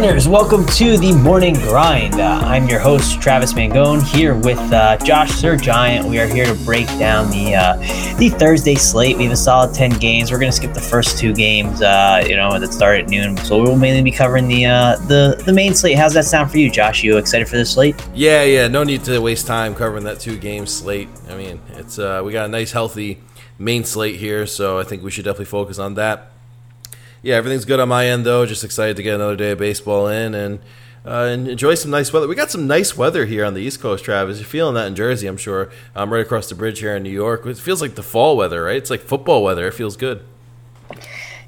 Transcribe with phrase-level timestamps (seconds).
[0.00, 2.14] Grinders, welcome to the Morning Grind.
[2.14, 6.08] Uh, I'm your host, Travis Mangone, here with uh, Josh Sir Giant.
[6.08, 7.76] We are here to break down the uh,
[8.16, 9.18] the Thursday slate.
[9.18, 10.32] We have a solid 10 games.
[10.32, 13.36] We're going to skip the first two games, uh, you know, that start at noon.
[13.36, 15.98] So we'll mainly be covering the uh, the the main slate.
[15.98, 17.04] How's that sound for you, Josh?
[17.04, 17.94] You excited for this slate?
[18.14, 18.68] Yeah, yeah.
[18.68, 21.10] No need to waste time covering that two game slate.
[21.28, 23.20] I mean, it's uh, we got a nice, healthy
[23.58, 26.29] main slate here, so I think we should definitely focus on that
[27.22, 28.46] yeah, everything's good on my end though.
[28.46, 30.60] Just excited to get another day of baseball in and,
[31.04, 32.28] uh, and enjoy some nice weather.
[32.28, 34.38] We got some nice weather here on the East Coast, Travis.
[34.38, 35.70] You're feeling that in Jersey, I'm sure.
[35.94, 37.46] I'm right across the bridge here in New York.
[37.46, 38.76] It feels like the fall weather, right?
[38.76, 39.66] It's like football weather.
[39.68, 40.22] It feels good.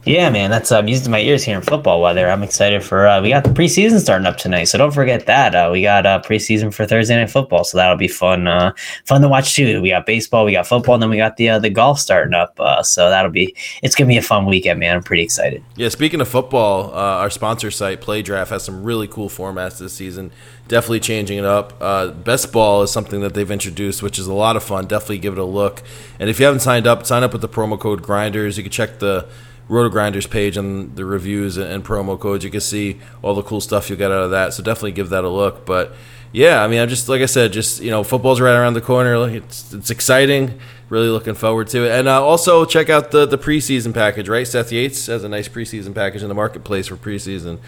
[0.05, 2.29] Yeah, man, that's uh, music to my ears here in football weather.
[2.29, 3.07] I'm excited for.
[3.07, 5.55] Uh, we got the preseason starting up tonight, so don't forget that.
[5.55, 8.49] Uh, we got uh, preseason for Thursday night football, so that'll be fun.
[8.49, 8.73] Uh,
[9.05, 9.81] fun to watch too.
[9.81, 12.35] We got baseball, we got football, and then we got the uh, the golf starting
[12.35, 12.59] up.
[12.59, 13.55] Uh, so that'll be.
[13.85, 14.97] It's gonna be a fun weekend, man.
[14.97, 15.63] I'm pretty excited.
[15.77, 19.79] Yeah, speaking of football, uh, our sponsor site Play Draft has some really cool formats
[19.79, 20.33] this season.
[20.67, 21.75] Definitely changing it up.
[21.81, 24.87] Uh, Best ball is something that they've introduced, which is a lot of fun.
[24.87, 25.81] Definitely give it a look.
[26.19, 28.57] And if you haven't signed up, sign up with the promo code Grinders.
[28.57, 29.29] You can check the
[29.69, 32.45] Roto Grinders page and the reviews and promo codes.
[32.45, 34.53] You can see all the cool stuff you'll get out of that.
[34.55, 35.65] So definitely give that a look.
[35.65, 35.95] But
[36.33, 38.81] yeah, I mean, I'm just like I said, just you know, football's right around the
[38.81, 39.29] corner.
[39.29, 40.59] It's it's exciting.
[40.89, 41.93] Really looking forward to it.
[41.93, 44.29] And uh, also check out the the preseason package.
[44.29, 47.59] Right, Seth Yates has a nice preseason package in the marketplace for preseason.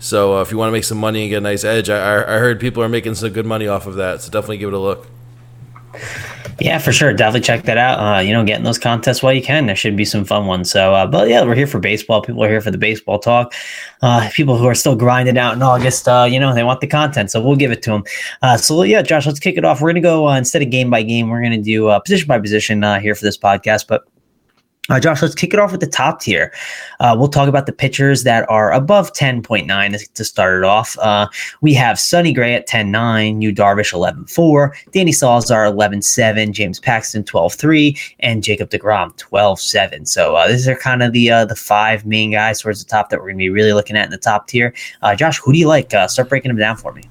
[0.00, 2.18] So uh, if you want to make some money and get a nice edge, I,
[2.22, 4.22] I heard people are making some good money off of that.
[4.22, 5.08] So definitely give it a look.
[6.60, 7.12] Yeah, for sure.
[7.12, 7.98] Definitely check that out.
[8.00, 9.66] Uh, you know, getting those contests while you can.
[9.66, 10.70] There should be some fun ones.
[10.70, 12.20] So, uh, but yeah, we're here for baseball.
[12.20, 13.54] People are here for the baseball talk.
[14.02, 16.88] Uh, people who are still grinding out in August, uh, you know, they want the
[16.88, 17.30] content.
[17.30, 18.04] So we'll give it to them.
[18.42, 19.80] Uh, so yeah, Josh, let's kick it off.
[19.80, 22.26] We're going to go uh, instead of game by game, we're going to do position
[22.26, 23.86] by position here for this podcast.
[23.86, 24.04] But
[24.88, 26.52] uh, Josh, let's kick it off with the top tier.
[27.00, 30.98] Uh, we'll talk about the pitchers that are above 10.9 to start it off.
[30.98, 31.28] Uh,
[31.60, 38.14] we have Sonny Gray at 10.9, Yu Darvish 11.4, Danny Salazar 11.7, James Paxton 12.3,
[38.20, 40.08] and Jacob DeGrom 12.7.
[40.08, 43.10] So uh, these are kind of the uh, the five main guys towards the top
[43.10, 44.74] that we're going to be really looking at in the top tier.
[45.02, 45.88] Uh, Josh, who do you like?
[46.08, 47.02] start breaking them down for me.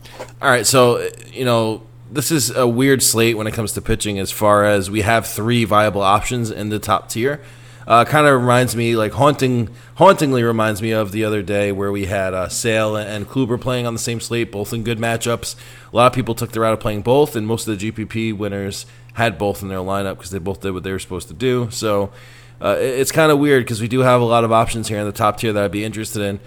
[0.41, 0.65] All right.
[0.65, 4.65] So, you know, this is a weird slate when it comes to pitching as far
[4.65, 7.41] as we have three viable options in the top tier.
[7.87, 11.89] Uh, kind of reminds me, like haunting, hauntingly reminds me of the other day where
[11.89, 15.55] we had uh, Sale and Kluber playing on the same slate, both in good matchups.
[15.93, 18.37] A lot of people took the route of playing both, and most of the GPP
[18.37, 21.33] winners had both in their lineup because they both did what they were supposed to
[21.33, 21.69] do.
[21.71, 22.11] So
[22.59, 25.05] uh, it's kind of weird because we do have a lot of options here in
[25.05, 26.39] the top tier that I'd be interested in,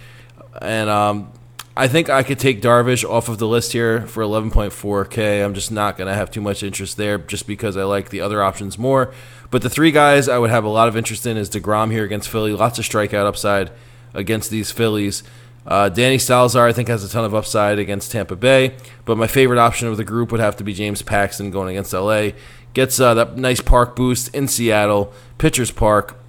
[0.61, 1.33] and um,
[1.77, 5.45] I think I could take Darvish off of the list here for 11.4K.
[5.45, 8.21] I'm just not going to have too much interest there just because I like the
[8.21, 9.15] other options more.
[9.51, 12.05] But the three guys I would have a lot of interest in is DeGrom here
[12.05, 12.53] against Philly.
[12.53, 13.71] Lots of strikeout upside
[14.15, 15.23] against these Phillies.
[15.65, 18.75] Uh, Danny Salazar, I think, has a ton of upside against Tampa Bay.
[19.05, 21.93] But my favorite option of the group would have to be James Paxton going against
[21.93, 22.31] LA.
[22.75, 26.20] Gets uh, that nice park boost in Seattle, Pitchers Park.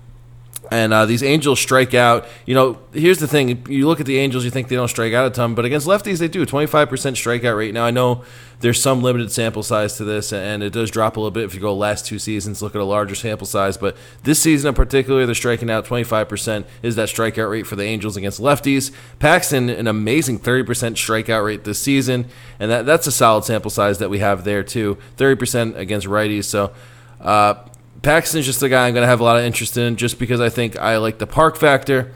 [0.72, 2.26] And uh, these Angels strike out.
[2.46, 5.12] You know, here's the thing: you look at the Angels, you think they don't strike
[5.12, 6.46] out a ton, but against lefties they do.
[6.46, 7.74] 25% strikeout rate.
[7.74, 8.24] Now I know
[8.62, 11.54] there's some limited sample size to this, and it does drop a little bit if
[11.54, 12.62] you go last two seasons.
[12.62, 16.66] Look at a larger sample size, but this season in particular, they're striking out 25%
[16.82, 18.94] is that strikeout rate for the Angels against lefties.
[19.20, 20.64] Paxton, an amazing 30%
[20.94, 22.28] strikeout rate this season,
[22.62, 24.98] and that that's a solid sample size that we have there too.
[25.18, 26.72] 30% against righties, so.
[27.20, 27.56] Uh,
[28.02, 30.42] Paxton's just a guy I'm going to have a lot of interest in just because
[30.42, 32.14] I think I like the park factor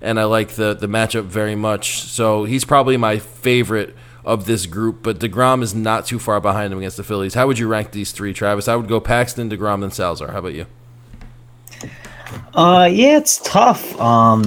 [0.00, 2.02] and I like the, the matchup very much.
[2.02, 3.94] So he's probably my favorite
[4.24, 7.34] of this group, but DeGrom is not too far behind him against the Phillies.
[7.34, 8.68] How would you rank these three, Travis?
[8.68, 10.32] I would go Paxton, DeGrom, then Salazar.
[10.32, 10.66] How about you?
[12.52, 13.98] Uh, yeah, it's tough.
[14.00, 14.44] Um,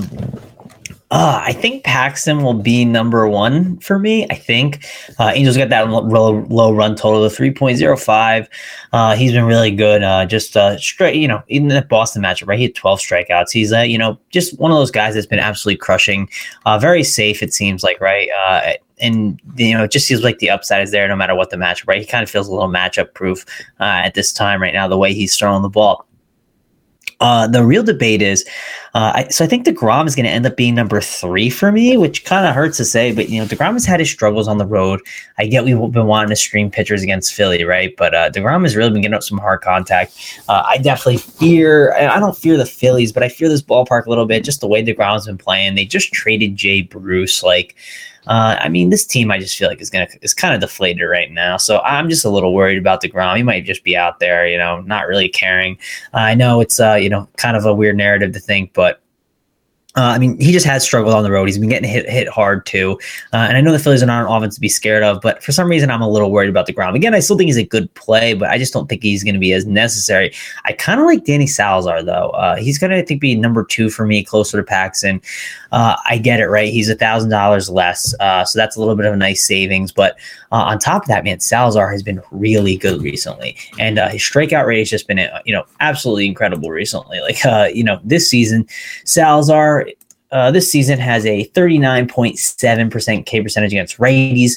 [1.12, 4.25] Uh, I think Paxton will be number one for me.
[4.30, 4.86] I think
[5.19, 8.48] uh, Angels got that low, low run total of 3.05.
[8.94, 10.04] Uh, he's been really good.
[10.04, 12.58] Uh, just uh, straight, you know, in the Boston matchup, right?
[12.58, 13.52] He had 12 strikeouts.
[13.52, 16.30] He's, uh, you know, just one of those guys that's been absolutely crushing.
[16.80, 18.30] very safe, it seems like, right?
[19.02, 21.58] and you know, it just seems like the upside is there no matter what the
[21.58, 22.00] matchup, right?
[22.00, 23.46] He kind of feels a little matchup proof
[23.80, 26.06] at this time right now, the way he's throwing the ball.
[27.21, 28.44] Uh, the real debate is,
[28.94, 31.71] uh, I, so I think Degrom is going to end up being number three for
[31.71, 34.47] me, which kind of hurts to say, but you know Degrom has had his struggles
[34.47, 35.00] on the road.
[35.38, 37.95] I get we've been wanting to stream pitchers against Philly, right?
[37.95, 40.41] But uh, Degrom has really been getting up some hard contact.
[40.50, 41.94] Uh, I definitely fear.
[41.94, 44.44] I don't fear the Phillies, but I fear this ballpark a little bit.
[44.44, 45.75] Just the way Degrom's been playing.
[45.75, 47.75] They just traded Jay Bruce, like.
[48.27, 51.07] Uh, I mean, this team I just feel like is gonna is kind of deflated
[51.07, 51.57] right now.
[51.57, 53.38] So I'm just a little worried about Degrom.
[53.38, 55.77] He might just be out there, you know, not really caring.
[56.13, 59.01] I know it's uh, you know kind of a weird narrative to think, but
[59.97, 61.49] uh, I mean, he just has struggled on the road.
[61.49, 62.97] He's been getting hit hit hard too,
[63.33, 65.19] uh, and I know the Phillies are not an offense to be scared of.
[65.21, 66.95] But for some reason, I'm a little worried about Degrom.
[66.95, 69.33] Again, I still think he's a good play, but I just don't think he's going
[69.33, 70.33] to be as necessary.
[70.63, 72.29] I kind of like Danny Salazar though.
[72.29, 75.21] Uh, he's going to I think be number two for me, closer to Paxton.
[75.73, 76.71] Uh, I get it right.
[76.71, 79.91] He's a thousand dollars less, uh, so that's a little bit of a nice savings.
[79.91, 80.17] But
[80.51, 84.65] uh, on top of that, man, Salazar has been really good recently, and his strikeout
[84.65, 87.19] rate has just been you know absolutely incredible recently.
[87.31, 88.68] Like uh, you know this season,
[89.06, 89.86] Salazar
[90.31, 94.53] uh, this season has a 39.7% K percentage against righties.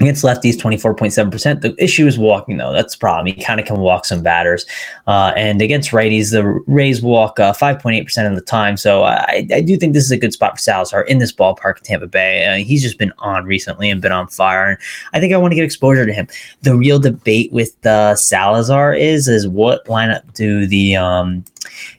[0.00, 1.60] Against lefties, 24.7%.
[1.60, 2.72] The issue is walking, though.
[2.72, 3.26] That's the problem.
[3.26, 4.64] He kind of can walk some batters.
[5.06, 8.78] Uh, and against righties, the Rays walk uh, 5.8% of the time.
[8.78, 11.76] So I, I, do think this is a good spot for Salazar in this ballpark
[11.78, 12.46] in Tampa Bay.
[12.46, 14.70] Uh, he's just been on recently and been on fire.
[14.70, 14.78] And
[15.12, 16.26] I think I want to get exposure to him.
[16.62, 21.44] The real debate with uh, Salazar is, is what lineup do the um,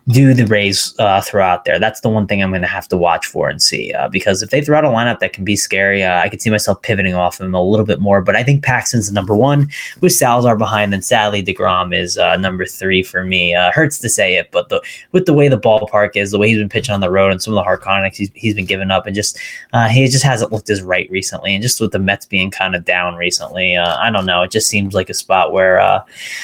[0.07, 1.79] do the Rays uh, throw out there?
[1.79, 3.93] That's the one thing I'm going to have to watch for and see.
[3.93, 6.41] Uh, because if they throw out a lineup that can be scary, uh, I could
[6.41, 8.21] see myself pivoting off him a little bit more.
[8.21, 9.69] But I think Paxton's the number one
[10.01, 10.93] with Salazar behind.
[10.93, 13.55] Then sadly, Degrom is uh, number three for me.
[13.55, 14.81] Uh, hurts to say it, but the,
[15.11, 17.41] with the way the ballpark is, the way he's been pitching on the road, and
[17.41, 19.37] some of the hard contacts he's, he's been giving up, and just
[19.73, 21.53] uh, he just hasn't looked as right recently.
[21.53, 24.43] And just with the Mets being kind of down recently, I don't know.
[24.43, 26.03] It just seems like a spot where,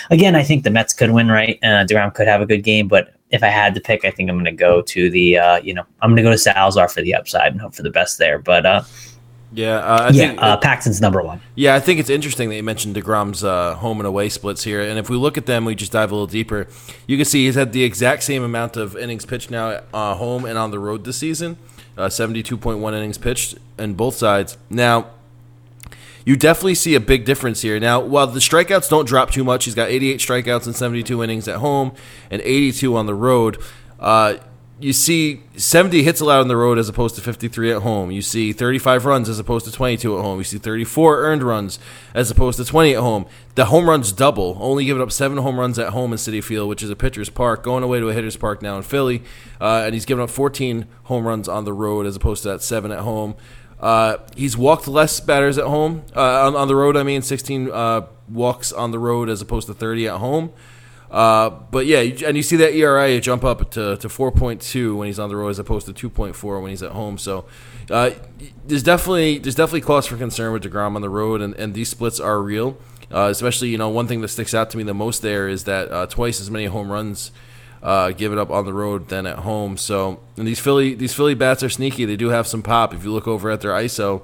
[0.10, 1.30] again, I think the Mets could win.
[1.30, 4.12] Right, uh, Degrom could have a good game, but if I had to pick, I
[4.12, 6.38] think I'm going to go to the, uh, you know, I'm going to go to
[6.38, 8.40] Salazar for the upside and hope for the best there.
[8.40, 8.84] But uh,
[9.52, 11.42] yeah, uh, I yeah, think, uh, Paxton's number one.
[11.56, 14.82] Yeah, I think it's interesting that you mentioned Degrom's uh, home and away splits here,
[14.82, 16.68] and if we look at them, we just dive a little deeper.
[17.08, 20.46] You can see he's had the exact same amount of innings pitched now uh, home
[20.46, 21.58] and on the road this season.
[21.98, 24.58] Uh, 72.1 innings pitched in both sides.
[24.70, 25.08] Now,
[26.30, 27.80] you definitely see a big difference here.
[27.80, 31.48] Now, while the strikeouts don't drop too much, he's got 88 strikeouts and 72 innings
[31.48, 31.92] at home
[32.30, 33.58] and 82 on the road.
[34.00, 34.36] Uh,
[34.80, 38.12] you see 70 hits allowed on the road as opposed to 53 at home.
[38.12, 40.38] You see 35 runs as opposed to 22 at home.
[40.38, 41.80] You see 34 earned runs
[42.14, 43.26] as opposed to 20 at home.
[43.56, 46.70] The home runs double, only giving up seven home runs at home in Citi Field,
[46.70, 49.24] which is a pitcher's park, going away to a hitter's park now in Philly.
[49.60, 52.62] Uh, and he's given up 14 home runs on the road as opposed to that
[52.62, 53.34] seven at home.
[53.80, 56.98] Uh, he's walked less batters at home uh, on, on, the road.
[56.98, 60.52] I mean, 16 uh, walks on the road as opposed to 30 at home.
[61.10, 65.18] Uh, but yeah, and you see that ERA jump up to, to 4.2 when he's
[65.18, 67.18] on the road as opposed to 2.4 when he's at home.
[67.18, 67.46] So
[67.90, 68.12] uh,
[68.68, 71.90] there's definitely there's definitely cause for concern with Degrom on the road, and, and these
[71.90, 72.78] splits are real.
[73.12, 75.64] Uh, especially, you know, one thing that sticks out to me the most there is
[75.64, 77.32] that twice as many home runs
[77.82, 79.78] uh, give it up on the road than at home.
[79.78, 82.06] So, and these Philly these Philly bats are sneaky.
[82.06, 82.94] They do have some pop.
[82.94, 84.22] If you look over at their ISO,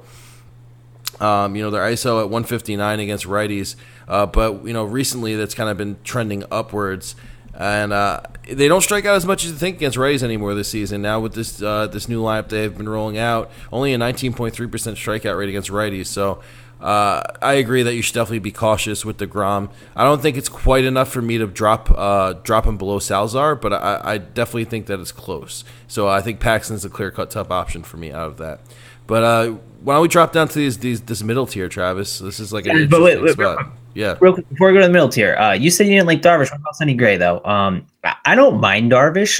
[1.20, 3.76] um, you know their ISO at 159 against righties,
[4.08, 7.16] uh, but you know recently that's kind of been trending upwards.
[7.58, 8.20] And uh,
[8.52, 11.02] they don't strike out as much as you think against Rays anymore this season.
[11.02, 15.38] Now with this uh, this new lineup they've been rolling out, only a 19.3% strikeout
[15.38, 16.08] rate against righties.
[16.08, 16.42] So
[16.82, 19.70] uh, I agree that you should definitely be cautious with the Degrom.
[19.96, 23.56] I don't think it's quite enough for me to drop uh, drop him below Salazar,
[23.56, 25.64] but I, I, definitely think that it's close.
[25.88, 28.60] So I think Paxton's a clear cut top option for me out of that.
[29.08, 29.52] But uh,
[29.82, 32.20] why don't we drop down to these, these this middle tier, Travis?
[32.20, 33.68] This is like an interesting wait, wait, spot.
[33.94, 34.18] Yeah.
[34.20, 36.22] Real quick, before we go to the middle tier, uh, you said you didn't like
[36.22, 36.52] Darvish.
[36.52, 37.42] What about Sonny Gray though?
[37.46, 37.86] Um,
[38.26, 39.40] I don't mind Darvish.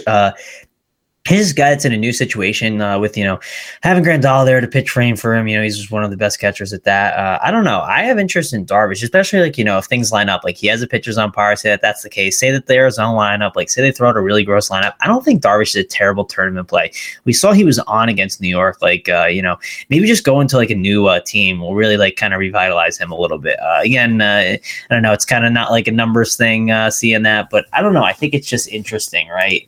[1.26, 3.40] His guy that's in a new situation uh, with you know
[3.82, 5.48] having Grandal there to pitch frame for him.
[5.48, 7.18] You know he's just one of the best catchers at that.
[7.18, 7.82] Uh, I don't know.
[7.82, 10.44] I have interest in Darvish, especially like you know if things line up.
[10.44, 11.56] Like he has a pitcher's on par.
[11.56, 12.40] Say that that's the case.
[12.40, 13.56] Say that the Arizona lineup.
[13.56, 14.94] Like say they throw out a really gross lineup.
[15.02, 16.92] I don't think Darvish is a terrible tournament play.
[17.24, 18.82] We saw he was on against New York.
[18.82, 19.58] Like uh, you know
[19.90, 23.00] maybe just go into like a new uh, team will really like kind of revitalize
[23.00, 23.60] him a little bit.
[23.60, 24.58] Uh, again, uh,
[24.90, 25.14] I don't know.
[25.14, 28.04] It's kind of not like a numbers thing seeing that, but I don't know.
[28.04, 29.66] I think it's just interesting, right?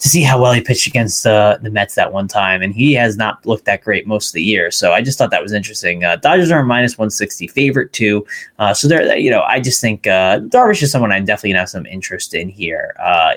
[0.00, 2.92] To see how well he pitched against uh, the Mets that one time, and he
[2.94, 4.70] has not looked that great most of the year.
[4.70, 6.04] So I just thought that was interesting.
[6.04, 8.26] Uh, Dodgers are a minus one sixty favorite too,
[8.58, 11.68] uh, so there, you know, I just think uh, Darvish is someone I definitely have
[11.68, 13.34] some interest in here, uh,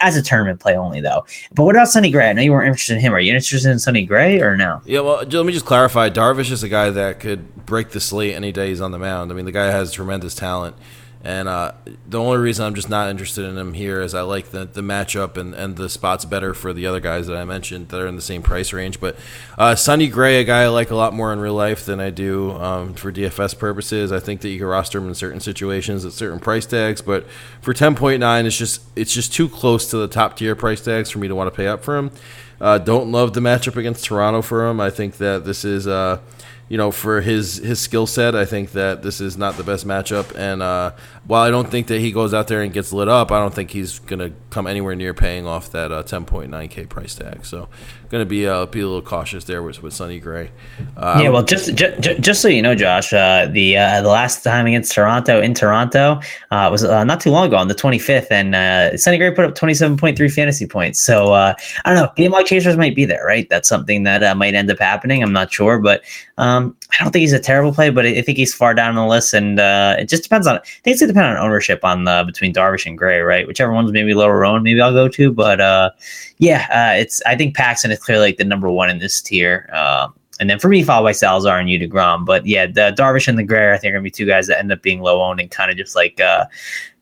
[0.00, 1.24] as a tournament play only though.
[1.52, 2.28] But what about Sonny Gray?
[2.28, 3.14] I know you weren't interested in him.
[3.14, 4.82] Are you interested in Sonny Gray or no?
[4.84, 6.10] Yeah, well, let me just clarify.
[6.10, 9.30] Darvish is a guy that could break the slate any day he's on the mound.
[9.30, 10.76] I mean, the guy has tremendous talent.
[11.24, 11.72] And uh,
[12.06, 14.82] the only reason I'm just not interested in him here is I like the, the
[14.82, 18.06] matchup and, and the spots better for the other guys that I mentioned that are
[18.06, 19.00] in the same price range.
[19.00, 19.16] But
[19.56, 22.10] uh, Sonny Gray, a guy I like a lot more in real life than I
[22.10, 24.12] do um, for DFS purposes.
[24.12, 27.00] I think that you can roster him in certain situations at certain price tags.
[27.00, 27.26] But
[27.62, 31.20] for 10.9, it's just it's just too close to the top tier price tags for
[31.20, 32.10] me to want to pay up for him.
[32.60, 34.78] Uh, don't love the matchup against Toronto for him.
[34.78, 36.20] I think that this is uh,
[36.68, 39.86] you know, for his his skill set, I think that this is not the best
[39.86, 40.34] matchup.
[40.36, 40.92] And uh,
[41.26, 43.54] while I don't think that he goes out there and gets lit up, I don't
[43.54, 47.46] think he's going to come anywhere near paying off that uh, 10.9k price tag.
[47.46, 47.68] So,
[48.14, 50.52] going to be uh, be a little cautious there with, with Sonny Gray.
[50.96, 54.44] Uh, yeah, well, just, just just so you know, Josh, uh, the uh, the last
[54.44, 56.20] time against Toronto in Toronto
[56.52, 59.44] uh, was uh, not too long ago on the 25th, and uh, Sonny Gray put
[59.44, 61.00] up 27.3 fantasy points.
[61.00, 61.54] So uh,
[61.84, 63.48] I don't know, game log chasers might be there, right?
[63.48, 65.22] That's something that uh, might end up happening.
[65.22, 66.02] I'm not sure, but
[66.38, 69.06] um, I don't think he's a terrible play, but I think he's far down the
[69.06, 70.56] list, and uh, it just depends on.
[70.56, 73.46] I think it's gonna depend on ownership on the between Darvish and Gray, right?
[73.46, 75.32] Whichever one's maybe lower owned, maybe I'll go to.
[75.32, 75.90] But uh,
[76.38, 77.22] yeah, uh, it's.
[77.26, 79.68] I think Paxton is clearly like the number one in this tier.
[79.72, 80.08] Uh,
[80.40, 82.24] and then for me, followed by Salazar and Degrom.
[82.24, 84.58] But yeah, the Darvish and the Gray, I think, are gonna be two guys that
[84.58, 86.46] end up being low owned and kind of just like uh,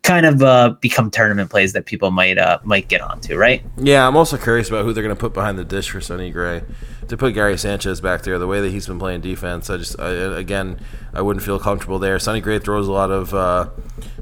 [0.03, 3.65] kind of uh, become tournament plays that people might uh, might get onto, right?
[3.79, 6.31] Yeah, I'm also curious about who they're going to put behind the dish for Sonny
[6.31, 6.63] Gray.
[7.09, 9.99] To put Gary Sanchez back there, the way that he's been playing defense, I just
[10.01, 10.81] I, again
[11.13, 12.19] I wouldn't feel comfortable there.
[12.19, 13.69] Sonny Gray throws a lot of uh,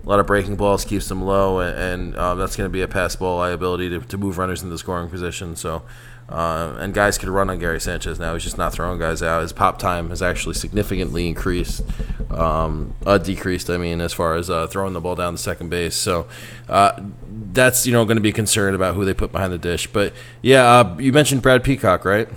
[0.04, 2.82] a lot of breaking balls, keeps them low, and, and um, that's going to be
[2.82, 5.56] a pass ball liability to, to move runners in the scoring position.
[5.56, 5.82] So
[6.30, 8.34] uh, and guys could run on Gary Sanchez now.
[8.34, 9.42] He's just not throwing guys out.
[9.42, 11.82] His pop time has actually significantly increased,
[12.30, 13.68] um, uh, decreased.
[13.68, 15.96] I mean, as far as uh, throwing the ball down the second base.
[15.96, 16.28] So
[16.68, 16.92] uh,
[17.52, 19.88] that's you know going to be concerned about who they put behind the dish.
[19.88, 22.28] But yeah, uh, you mentioned Brad Peacock, right?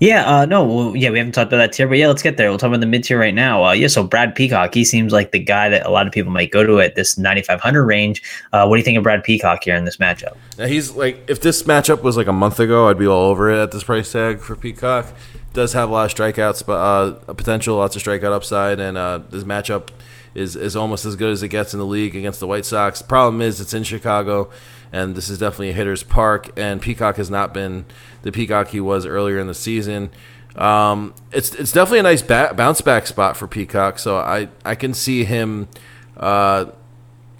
[0.00, 2.36] Yeah, uh, no, well, yeah, we haven't talked about that tier, but yeah, let's get
[2.36, 2.48] there.
[2.50, 3.64] We'll talk about the mid tier right now.
[3.64, 6.32] Uh, yeah, so Brad Peacock, he seems like the guy that a lot of people
[6.32, 8.22] might go to at this 9,500 range.
[8.52, 10.36] Uh, what do you think of Brad Peacock here in this matchup?
[10.58, 13.50] Now he's like, if this matchup was like a month ago, I'd be all over
[13.50, 15.06] it at this price tag for Peacock.
[15.52, 19.20] Does have a lot of strikeouts, but uh, potential, lots of strikeout upside, and uh,
[19.30, 19.88] this matchup
[20.36, 23.00] is is almost as good as it gets in the league against the White Sox.
[23.00, 24.50] Problem is it's in Chicago,
[24.92, 27.86] and this is definitely a hitter's park, and Peacock has not been
[28.26, 30.10] the Peacock he was earlier in the season.
[30.56, 33.98] Um, it's it's definitely a nice ba- bounce back spot for Peacock.
[33.98, 35.68] So I I can see him,
[36.16, 36.66] uh,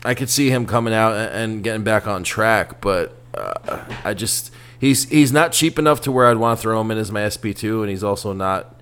[0.04, 2.80] I could see him coming out and getting back on track.
[2.80, 6.80] But uh, I just he's he's not cheap enough to where I'd want to throw
[6.80, 8.80] him in as my SP two, and he's also not.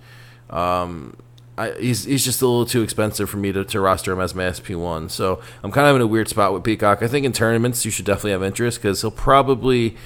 [0.50, 1.16] Um,
[1.56, 4.34] I, he's he's just a little too expensive for me to, to roster him as
[4.34, 5.08] my SP one.
[5.08, 7.02] So I'm kind of in a weird spot with Peacock.
[7.02, 9.96] I think in tournaments you should definitely have interest because he'll probably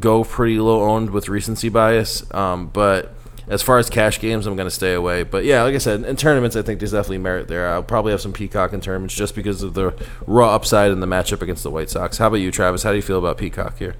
[0.00, 2.22] go pretty low owned with recency bias.
[2.34, 3.14] Um, but
[3.48, 5.22] as far as cash games, I'm going to stay away.
[5.22, 7.68] But yeah, like I said, in tournaments, I think there's definitely merit there.
[7.68, 9.94] I'll probably have some Peacock in tournaments just because of the
[10.26, 12.18] raw upside in the matchup against the White Sox.
[12.18, 12.82] How about you, Travis?
[12.82, 13.96] How do you feel about Peacock here?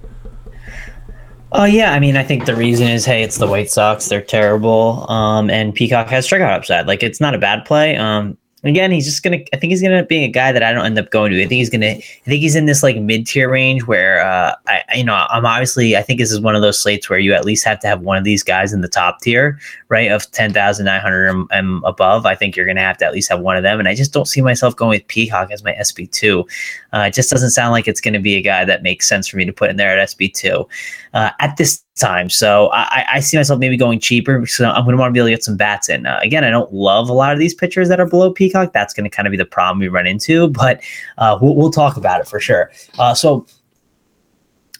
[1.51, 4.21] Oh yeah, I mean, I think the reason is, hey, it's the White Sox; they're
[4.21, 6.85] terrible, um, and Peacock has strikeout upside.
[6.85, 7.95] Like, it's not a bad play.
[7.95, 9.39] Um, again, he's just gonna.
[9.53, 11.31] I think he's gonna end up being a guy that I don't end up going
[11.31, 11.37] to.
[11.37, 11.91] I think he's gonna.
[11.91, 15.45] I think he's in this like mid tier range where uh, I, you know, I'm
[15.45, 15.95] obviously.
[15.95, 18.01] I think this is one of those slates where you at least have to have
[18.01, 21.81] one of these guys in the top tier, right, of ten thousand nine hundred and
[21.85, 22.25] above.
[22.25, 24.13] I think you're gonna have to at least have one of them, and I just
[24.13, 26.45] don't see myself going with Peacock as my SP two.
[26.93, 29.37] Uh, it just doesn't sound like it's gonna be a guy that makes sense for
[29.37, 30.67] me to put in there at SP two
[31.13, 32.29] uh, at this time.
[32.29, 35.19] So I, I, see myself maybe going cheaper because I'm going to want to be
[35.19, 36.05] able to get some bats in.
[36.05, 38.73] Uh, again, I don't love a lot of these pitchers that are below Peacock.
[38.73, 40.81] That's going to kind of be the problem we run into, but
[41.17, 42.71] uh, we'll, we'll, talk about it for sure.
[42.97, 43.45] Uh, so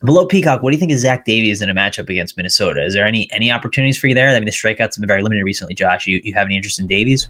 [0.04, 2.84] below Peacock, what do you think of Zach Davies in a matchup against Minnesota?
[2.84, 4.30] Is there any any opportunities for you there?
[4.30, 5.76] I mean, the strikeouts have been very limited recently.
[5.76, 7.30] Josh, you, you have any interest in Davies?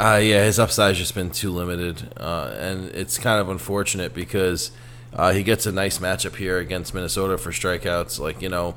[0.00, 4.14] Uh, yeah, his upside has just been too limited, uh, and it's kind of unfortunate
[4.14, 4.70] because
[5.14, 8.18] uh, he gets a nice matchup here against Minnesota for strikeouts.
[8.18, 8.74] Like you know,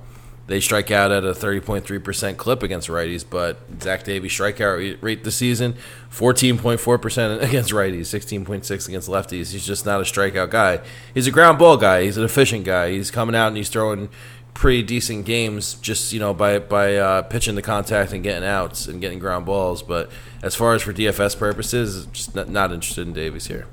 [0.47, 5.35] they strike out at a 30.3% clip against righties, but Zach Davies' strikeout rate this
[5.35, 5.75] season
[6.11, 9.51] 14.4% against righties, 16.6 against lefties.
[9.51, 10.81] He's just not a strikeout guy.
[11.13, 12.03] He's a ground ball guy.
[12.03, 12.91] He's an efficient guy.
[12.91, 14.09] He's coming out and he's throwing
[14.53, 18.87] pretty decent games just you know by by uh, pitching the contact and getting outs
[18.87, 19.81] and getting ground balls.
[19.81, 20.11] But
[20.43, 23.67] as far as for DFS purposes, just not, not interested in Davies here.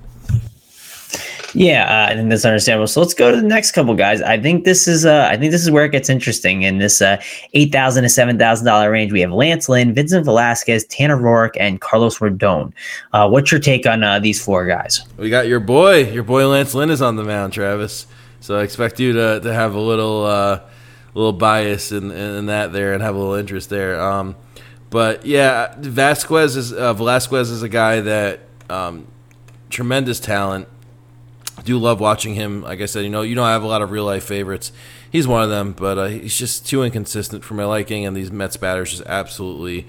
[1.54, 2.86] Yeah, uh, I think that's understandable.
[2.86, 4.20] So let's go to the next couple guys.
[4.20, 7.00] I think this is uh, I think this is where it gets interesting in this
[7.00, 7.20] uh,
[7.54, 9.12] eight thousand to seven thousand dollar range.
[9.12, 12.72] We have Lance Lynn, Vincent Velasquez, Tanner Roark, and Carlos Rodon.
[13.12, 15.06] Uh, what's your take on uh, these four guys?
[15.16, 18.06] We got your boy, your boy Lance Lynn is on the mound, Travis.
[18.40, 20.60] So I expect you to to have a little uh,
[21.14, 24.00] little bias in, in that there and have a little interest there.
[24.00, 24.36] Um,
[24.90, 29.06] but yeah, Vasquez is uh, Velasquez is a guy that um,
[29.70, 30.68] tremendous talent.
[31.68, 32.62] Do love watching him.
[32.62, 34.72] Like I said, you know, you know, I have a lot of real life favorites.
[35.12, 38.06] He's one of them, but uh, he's just too inconsistent for my liking.
[38.06, 39.86] And these Mets batters just absolutely,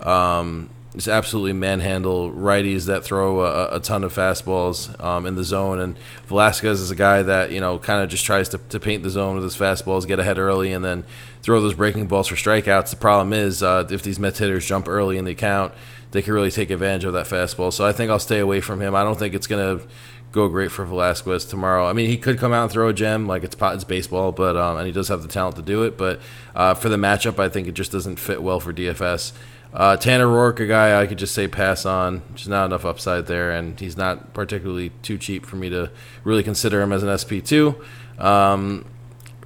[0.00, 5.44] um, just absolutely manhandle righties that throw a, a ton of fastballs um, in the
[5.44, 5.78] zone.
[5.80, 9.02] And Velasquez is a guy that you know kind of just tries to, to paint
[9.02, 11.04] the zone with his fastballs, get ahead early, and then
[11.42, 12.88] throw those breaking balls for strikeouts.
[12.88, 15.74] The problem is uh, if these Mets hitters jump early in the count,
[16.10, 17.70] they can really take advantage of that fastball.
[17.70, 18.94] So I think I'll stay away from him.
[18.94, 19.86] I don't think it's going to
[20.32, 21.86] go great for Velasquez tomorrow.
[21.88, 24.56] I mean, he could come out and throw a gem like it's it's baseball, but
[24.56, 25.96] um, and he does have the talent to do it.
[25.96, 26.20] But
[26.54, 29.32] uh, for the matchup, I think it just doesn't fit well for DFS.
[29.72, 32.22] Uh, Tanner Roark, a guy I could just say pass on.
[32.34, 35.90] Just not enough upside there, and he's not particularly too cheap for me to
[36.24, 37.82] really consider him as an SP two.
[38.18, 38.86] Um,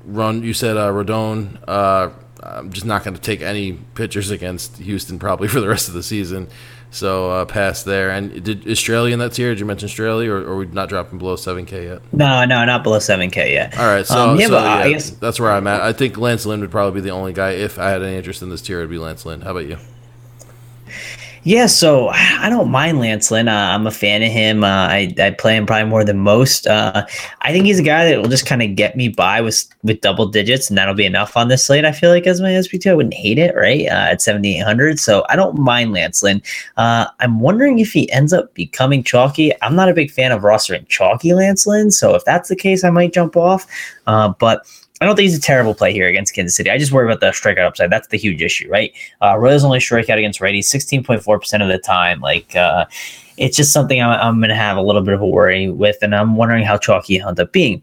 [0.04, 1.58] run, you said uh, Rodon.
[1.66, 2.10] Uh,
[2.42, 5.94] I'm just not going to take any pitchers against Houston probably for the rest of
[5.94, 6.48] the season.
[6.92, 8.10] So uh, pass there.
[8.10, 9.48] And did Straily in that tier?
[9.48, 12.02] Did you mention Straily, or, or are we not dropping below seven K yet?
[12.12, 13.78] No, no, not below seven K yet.
[13.78, 15.80] All right, so, um, yeah, so, yeah, I guess that's where I'm at.
[15.80, 18.42] I think Lance Lynn would probably be the only guy if I had any interest
[18.42, 18.78] in this tier.
[18.78, 19.40] It'd be Lance Lynn.
[19.40, 19.78] How about you?
[21.44, 23.48] Yeah, so I don't mind Lance Lynn.
[23.48, 24.62] Uh, I'm a fan of him.
[24.62, 26.68] Uh, I, I play him probably more than most.
[26.68, 27.04] Uh,
[27.40, 30.00] I think he's a guy that will just kind of get me by with with
[30.02, 31.84] double digits, and that'll be enough on this slate.
[31.84, 33.86] I feel like as my SP2, I wouldn't hate it, right?
[33.86, 35.00] Uh, at 7,800.
[35.00, 36.40] So I don't mind Lance Lynn.
[36.76, 39.52] Uh, I'm wondering if he ends up becoming chalky.
[39.62, 41.90] I'm not a big fan of rostering chalky Lance Lynn.
[41.90, 43.66] So if that's the case, I might jump off.
[44.06, 44.64] Uh, but
[45.02, 46.70] I don't think he's a terrible play here against Kansas City.
[46.70, 47.90] I just worry about the strikeout upside.
[47.90, 48.92] That's the huge issue, right?
[49.20, 52.20] Uh, Royals only strike out against righties 16.4% of the time.
[52.20, 52.86] Like, uh,
[53.36, 55.96] it's just something I'm, I'm going to have a little bit of a worry with,
[56.02, 57.82] and I'm wondering how chalky he'll end up being.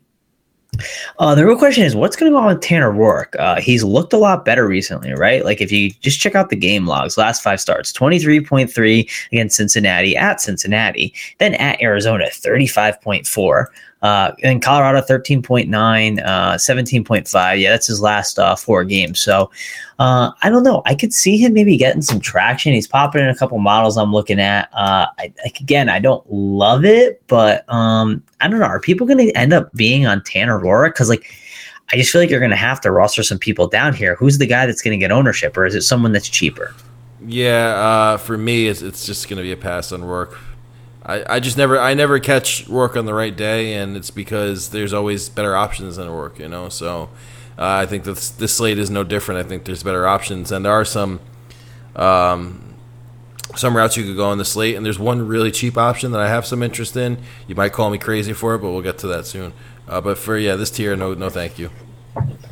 [1.17, 3.35] Uh, the real question is what's going to go on with Tanner Roark?
[3.37, 5.43] Uh, he's looked a lot better recently, right?
[5.43, 10.15] Like if you just check out the game logs, last five starts, 23.3 against Cincinnati
[10.15, 13.65] at Cincinnati, then at Arizona, 35.4.
[14.01, 17.59] Uh, in Colorado, 13.9, uh, 17.5.
[17.59, 19.19] Yeah, that's his last uh, four games.
[19.19, 19.51] So
[19.99, 20.81] uh, I don't know.
[20.85, 22.71] I could see him maybe getting some traction.
[22.71, 24.69] He's popping in a couple models I'm looking at.
[24.73, 28.65] Uh, I, again, I don't love it, but um, I don't know.
[28.65, 30.93] Are people going to end up being on Tanner Roark?
[30.93, 31.29] Because, like,
[31.91, 34.15] I just feel like you're going to have to roster some people down here.
[34.15, 36.73] Who's the guy that's going to get ownership, or is it someone that's cheaper?
[37.25, 40.37] Yeah, uh, for me, it's, it's just going to be a pass on Roark.
[41.09, 44.69] I, I just never I never catch Roark on the right day, and it's because
[44.69, 46.69] there's always better options than Roark, you know.
[46.69, 47.09] So
[47.57, 49.43] uh, I think this this slate is no different.
[49.43, 51.19] I think there's better options, and there are some
[51.95, 52.75] um,
[53.55, 56.21] some routes you could go on the slate, and there's one really cheap option that
[56.21, 57.17] I have some interest in.
[57.47, 59.53] You might call me crazy for it, but we'll get to that soon.
[59.87, 61.71] Uh, but for yeah, this tier, no no, thank you.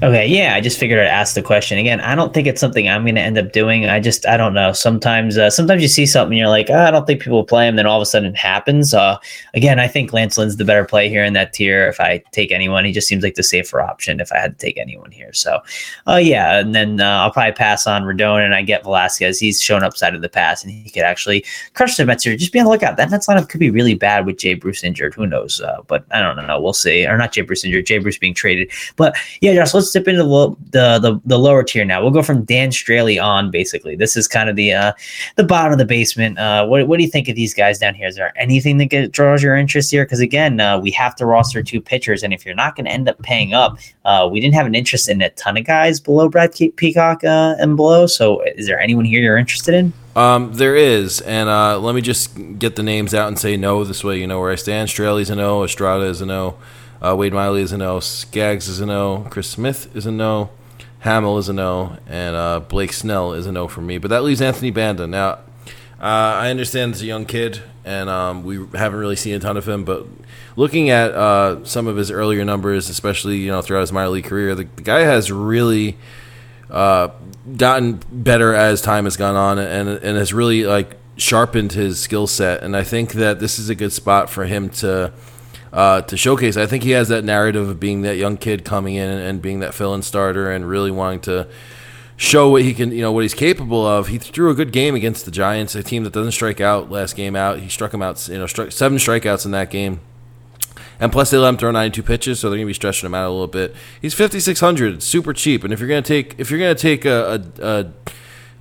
[0.04, 2.00] Okay, yeah, I just figured I'd ask the question again.
[2.02, 3.88] I don't think it's something I'm going to end up doing.
[3.88, 4.72] I just, I don't know.
[4.72, 7.68] Sometimes, uh, sometimes you see something, and you're like, oh, I don't think people play
[7.68, 7.78] him.
[7.78, 8.94] Then all of a sudden, it happens.
[8.94, 9.18] Uh,
[9.56, 11.88] again, I think Lance Lynn's the better play here in that tier.
[11.88, 14.20] If I take anyone, he just seems like the safer option.
[14.20, 15.62] If I had to take anyone here, so,
[16.08, 19.40] uh, yeah, and then uh, I'll probably pass on Rodon, and I get Velasquez.
[19.40, 22.38] He's shown upside of the pass, and he could actually crush the Mets here.
[22.38, 22.98] Just be on the lookout.
[22.98, 25.16] That Mets lineup could be really bad with Jay Bruce injured.
[25.16, 25.60] Who knows?
[25.60, 26.62] Uh, but I don't know.
[26.62, 27.08] We'll see.
[27.08, 27.88] Or not Jay Bruce injured.
[27.88, 28.72] Jay Bruce being traded.
[28.96, 32.02] But yeah, Josh, let's dip into the the, the the lower tier now.
[32.02, 33.52] We'll go from Dan Straily on.
[33.52, 34.94] Basically, this is kind of the uh,
[35.36, 36.38] the bottom of the basement.
[36.38, 38.08] Uh, what what do you think of these guys down here?
[38.08, 40.06] Is there anything that draws your interest here?
[40.06, 42.92] Because again, uh, we have to roster two pitchers, and if you're not going to
[42.92, 46.00] end up paying up, uh, we didn't have an interest in a ton of guys
[46.00, 48.06] below Brad Peacock uh, and below.
[48.08, 49.94] So, is there anyone here you're interested in?
[50.16, 53.84] Um, there is, and uh, let me just get the names out and say no.
[53.84, 54.90] This way, you know where I stand.
[54.90, 55.64] Straily's a no.
[55.64, 56.58] Estrada is a no.
[57.02, 58.00] Uh, Wade Miley is a no.
[58.00, 59.28] Skaggs is a no.
[59.30, 60.50] Chris Smith is a no.
[61.00, 61.98] Hammel is a no.
[62.08, 63.98] And uh, Blake Snell is a no for me.
[63.98, 65.06] But that leaves Anthony Banda.
[65.08, 65.40] Now,
[66.00, 69.58] uh, I understand he's a young kid, and um, we haven't really seen a ton
[69.58, 69.84] of him.
[69.84, 70.06] But
[70.56, 74.26] looking at uh, some of his earlier numbers, especially you know throughout his minor league
[74.26, 75.98] career, the, the guy has really
[76.70, 77.10] uh,
[77.56, 82.28] gotten better as time has gone on, and and has really like sharpened his skill
[82.28, 82.62] set.
[82.62, 85.12] And I think that this is a good spot for him to
[85.74, 86.58] uh, to showcase.
[86.58, 89.60] I think he has that narrative of being that young kid coming in and, being
[89.60, 91.48] that fill-in starter and really wanting to
[92.16, 94.08] show what he can, you know, what he's capable of.
[94.08, 97.16] He threw a good game against the Giants, a team that doesn't strike out last
[97.16, 97.60] game out.
[97.60, 100.02] He struck him out, you know, seven strikeouts in that game.
[101.00, 103.28] And plus, they let him throw 92 pitches, so they're gonna be stretching him out
[103.28, 103.76] a little bit.
[104.02, 105.64] He's 5600, super cheap.
[105.64, 107.94] And if you're gonna take if you're gonna take a, a, a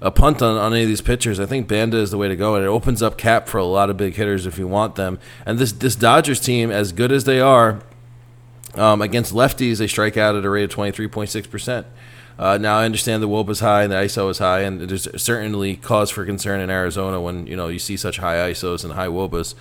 [0.01, 2.37] a punt on, on any of these pitchers, I think Banda is the way to
[2.37, 4.95] go, and it opens up cap for a lot of big hitters if you want
[4.97, 5.19] them.
[5.45, 7.81] And this this Dodgers team, as good as they are,
[8.75, 11.87] um, against lefties, they strike out at a rate of twenty three point six percent.
[12.39, 15.09] Uh, now I understand the WOBA is high and the ISO is high, and there's
[15.21, 18.93] certainly cause for concern in Arizona when you know you see such high ISOs and
[18.93, 19.55] high WOBAs.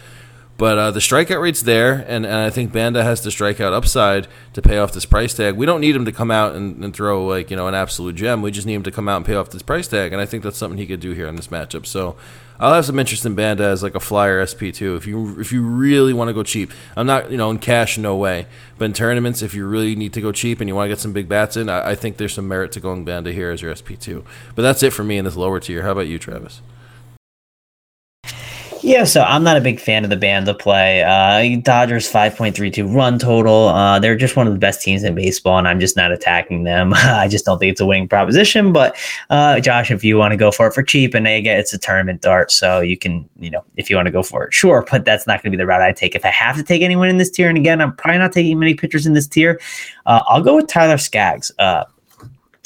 [0.57, 4.27] But uh, the strikeout rate's there, and, and I think Banda has the strikeout upside
[4.53, 5.55] to pay off this price tag.
[5.55, 8.15] We don't need him to come out and, and, throw like you know an absolute
[8.15, 8.41] gem.
[8.41, 10.25] We just need him to come out and pay off this price tag, and I
[10.25, 11.85] think that's something he could do here in this matchup.
[11.85, 12.15] So
[12.57, 14.95] I'll have some interest in Banda as like a flyer SP two.
[14.95, 17.97] If you if you really want to go cheap, I'm not you know in cash
[17.97, 20.85] no way, but in tournaments if you really need to go cheap and you want
[20.85, 23.33] to get some big bats in, I, I think there's some merit to going Banda
[23.33, 24.23] here as your SP two.
[24.55, 25.81] But that's it for me in this lower tier.
[25.81, 26.61] How about you, Travis?
[28.85, 31.01] Yeah, so I'm not a big fan of the Banda play.
[31.01, 33.69] Uh, Dodgers 5.32 run total.
[33.69, 36.65] Uh, they're just one of the best teams in baseball, and I'm just not attacking
[36.65, 36.93] them.
[36.95, 38.71] I just don't think it's a winning proposition.
[38.71, 38.95] But
[39.31, 41.79] uh, Josh, if you want to go for it for cheap, and again, it's a
[41.79, 44.85] tournament dart, so you can, you know, if you want to go for it, sure.
[44.91, 46.13] But that's not going to be the route I take.
[46.13, 48.59] If I have to take anyone in this tier, and again, I'm probably not taking
[48.59, 49.59] many pitchers in this tier,
[50.05, 51.51] uh, I'll go with Tyler Skaggs.
[51.57, 51.85] Uh,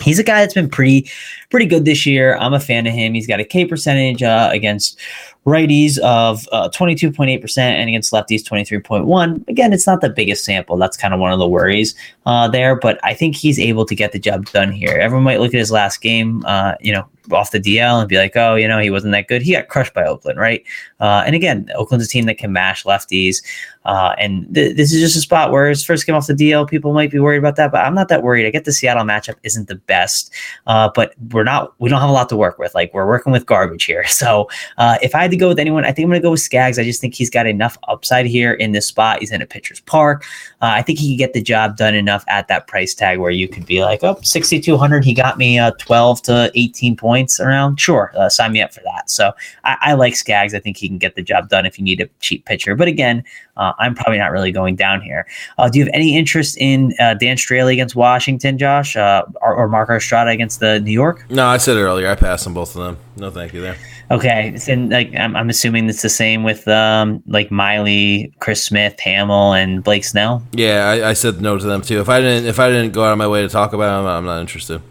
[0.01, 1.09] he's a guy that's been pretty
[1.49, 2.37] pretty good this year.
[2.37, 3.13] I'm a fan of him.
[3.13, 4.99] He's got a K percentage uh, against
[5.45, 9.47] righties of uh, 22.8% and against lefties 23.1.
[9.47, 10.77] Again, it's not the biggest sample.
[10.77, 13.95] That's kind of one of the worries uh, there, but I think he's able to
[13.95, 14.97] get the job done here.
[14.97, 18.17] Everyone might look at his last game, uh, you know, off the DL and be
[18.17, 19.41] like, oh, you know, he wasn't that good.
[19.41, 20.63] He got crushed by Oakland, right?
[20.99, 23.43] Uh, and again, Oakland's a team that can mash lefties.
[23.85, 26.67] Uh, and th- this is just a spot where his first game off the DL,
[26.67, 28.45] people might be worried about that, but I'm not that worried.
[28.45, 30.31] I get the Seattle matchup isn't the best,
[30.67, 32.75] uh, but we're not, we don't have a lot to work with.
[32.75, 34.05] Like we're working with garbage here.
[34.19, 36.31] So uh, if I had to go with anyone, I think I'm going to go
[36.31, 36.77] with Skaggs.
[36.77, 39.19] I just think he's got enough upside here in this spot.
[39.21, 40.25] He's in a pitcher's park.
[40.61, 43.31] Uh, I think he can get the job done enough at that price tag where
[43.31, 45.05] you could be like, oh, 6,200.
[45.05, 47.08] He got me uh, 12 to 18 points
[47.39, 47.79] around.
[47.79, 49.09] Sure, uh, sign me up for that.
[49.09, 49.31] So
[49.63, 50.53] I, I, like Skaggs.
[50.53, 52.75] I think he can get the job done if you need a cheap pitcher.
[52.75, 53.23] But again,
[53.57, 55.27] uh, I'm probably not really going down here.
[55.57, 59.67] Uh, do you have any interest in uh, Dan Straily against Washington, Josh, or, or
[59.67, 61.25] Marco Estrada against the New York?
[61.29, 62.09] No, I said it earlier.
[62.09, 62.97] I passed on both of them.
[63.17, 63.77] No, thank you there.
[64.11, 68.97] Okay, and like I'm, I'm assuming it's the same with um like Miley, Chris Smith,
[68.99, 70.41] Hammel, and Blake Snell.
[70.51, 71.99] Yeah, I, I, said no to them too.
[71.99, 74.07] If I didn't, if I didn't go out of my way to talk about them,
[74.07, 74.81] I'm not interested.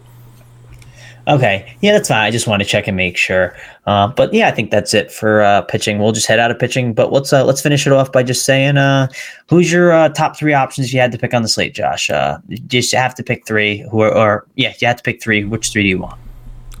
[1.29, 2.23] Okay, yeah, that's fine.
[2.23, 3.55] I just want to check and make sure.
[3.85, 5.99] Uh, but yeah, I think that's it for uh, pitching.
[5.99, 6.91] We'll just head out of pitching.
[6.93, 9.07] But let's uh, let's finish it off by just saying, uh,
[9.47, 12.09] who's your uh, top three options you had to pick on the slate, Josh?
[12.09, 13.87] Uh, you just have to pick three.
[13.91, 15.43] Who are, or yeah, you have to pick three.
[15.43, 16.19] Which three do you want?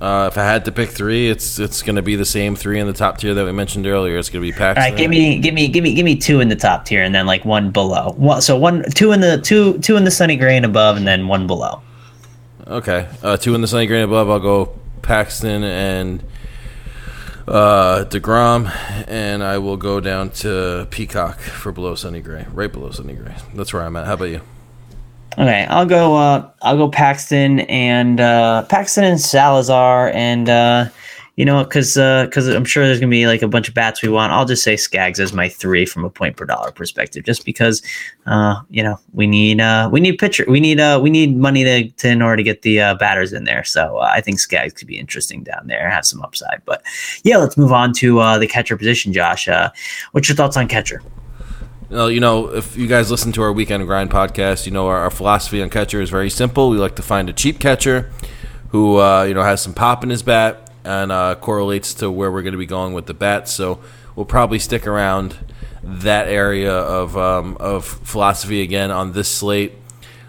[0.01, 2.79] Uh, if I had to pick three, it's it's going to be the same three
[2.79, 4.17] in the top tier that we mentioned earlier.
[4.17, 4.83] It's going to be Paxton.
[4.83, 7.03] All right, give me give me give me give me two in the top tier,
[7.03, 8.13] and then like one below.
[8.17, 11.05] One, so one two in the two two in the Sonny Gray and above, and
[11.05, 11.81] then one below.
[12.69, 14.29] Okay, uh, two in the Sonny Gray above.
[14.29, 16.23] I'll go Paxton and
[17.47, 18.71] uh, Degrom,
[19.07, 23.35] and I will go down to Peacock for below Sonny Gray, right below Sonny Gray.
[23.55, 24.05] That's where I'm at.
[24.05, 24.41] How about you?
[25.33, 26.15] Okay, I'll go.
[26.15, 30.85] Uh, I'll go Paxton and uh, Paxton and Salazar, and uh,
[31.39, 34.01] you know, because because uh, I'm sure there's gonna be like a bunch of bats
[34.01, 34.33] we want.
[34.33, 37.81] I'll just say Skaggs as my three from a point per dollar perspective, just because
[38.25, 41.63] uh, you know we need uh, we need pitcher, we need uh, we need money
[41.63, 43.63] to, to in order to get the uh, batters in there.
[43.63, 46.61] So uh, I think Skaggs could be interesting down there, have some upside.
[46.65, 46.83] But
[47.23, 49.13] yeah, let's move on to uh, the catcher position.
[49.13, 49.69] Josh, uh,
[50.11, 51.01] what's your thoughts on catcher?
[51.89, 54.97] Well, you know, if you guys listen to our Weekend Grind podcast, you know our,
[54.97, 56.69] our philosophy on catcher is very simple.
[56.69, 58.11] We like to find a cheap catcher
[58.71, 62.31] who, uh, you know, has some pop in his bat and uh, correlates to where
[62.31, 63.51] we're going to be going with the bats.
[63.51, 63.79] So
[64.15, 65.37] we'll probably stick around
[65.83, 69.73] that area of um, of philosophy again on this slate.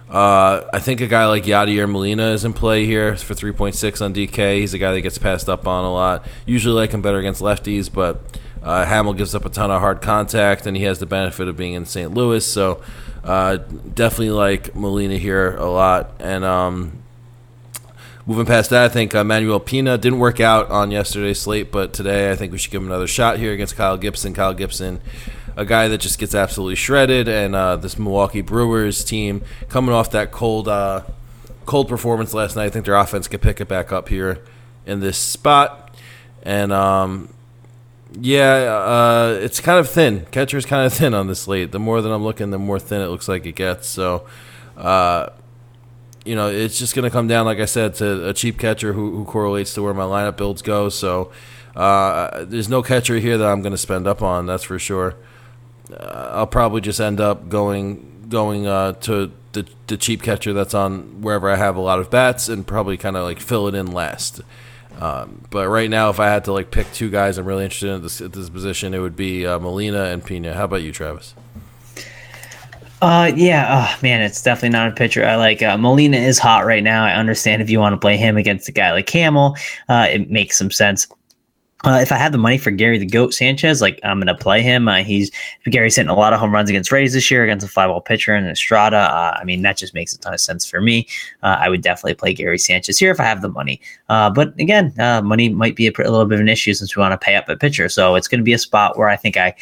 [0.08, 4.12] Uh, I think a guy like Yadier Molina is in play here for 3.6 on
[4.12, 4.58] DK.
[4.58, 6.26] He's a guy that gets passed up on a lot.
[6.46, 8.20] Usually like him better against lefties, but
[8.60, 11.56] uh, Hammel gives up a ton of hard contact, and he has the benefit of
[11.56, 12.12] being in St.
[12.12, 12.44] Louis.
[12.44, 12.82] So
[13.22, 16.12] uh, definitely like Molina here a lot.
[16.18, 16.99] And um,
[18.30, 21.92] moving past that, I think uh, Manuel Pina didn't work out on yesterday's slate, but
[21.92, 24.34] today I think we should give him another shot here against Kyle Gibson.
[24.34, 25.00] Kyle Gibson,
[25.56, 30.12] a guy that just gets absolutely shredded, and uh, this Milwaukee Brewers team coming off
[30.12, 31.02] that cold, uh,
[31.66, 32.66] cold performance last night.
[32.66, 34.38] I think their offense could pick it back up here
[34.86, 35.92] in this spot,
[36.44, 37.34] and um,
[38.12, 40.26] yeah, uh, it's kind of thin.
[40.30, 41.72] Catcher's kind of thin on this slate.
[41.72, 43.88] The more that I'm looking, the more thin it looks like it gets.
[43.88, 44.28] So,
[44.76, 45.30] uh,
[46.30, 48.92] you know, it's just going to come down, like I said, to a cheap catcher
[48.92, 50.88] who, who correlates to where my lineup builds go.
[50.88, 51.32] So,
[51.74, 54.46] uh, there's no catcher here that I'm going to spend up on.
[54.46, 55.16] That's for sure.
[55.92, 60.72] uh, I'll probably just end up going going uh, to the, the cheap catcher that's
[60.72, 63.74] on wherever I have a lot of bats and probably kind of like fill it
[63.74, 64.40] in last.
[65.00, 67.90] Um, but right now, if I had to like pick two guys I'm really interested
[67.90, 70.54] in this, at this position, it would be uh, Molina and Pena.
[70.54, 71.34] How about you, Travis?
[73.02, 73.66] Uh, yeah.
[73.70, 75.24] Oh man, it's definitely not a pitcher.
[75.24, 77.04] I like uh, Molina is hot right now.
[77.04, 79.56] I understand if you want to play him against a guy like Hammel,
[79.88, 81.06] uh, it makes some sense.
[81.82, 84.60] Uh, if I have the money for Gary the Goat Sanchez, like I'm to play
[84.60, 84.86] him.
[84.86, 85.30] Uh, he's
[85.64, 88.02] Gary's hitting a lot of home runs against Rays this year against a five ball
[88.02, 88.98] pitcher and Estrada.
[88.98, 91.06] Uh, I mean, that just makes a ton of sense for me.
[91.42, 93.80] Uh, I would definitely play Gary Sanchez here if I have the money.
[94.10, 96.94] Uh, but again, uh, money might be a, a, little bit of an issue since
[96.94, 97.88] we want to pay up a pitcher.
[97.88, 99.54] So it's to be a spot where I think I,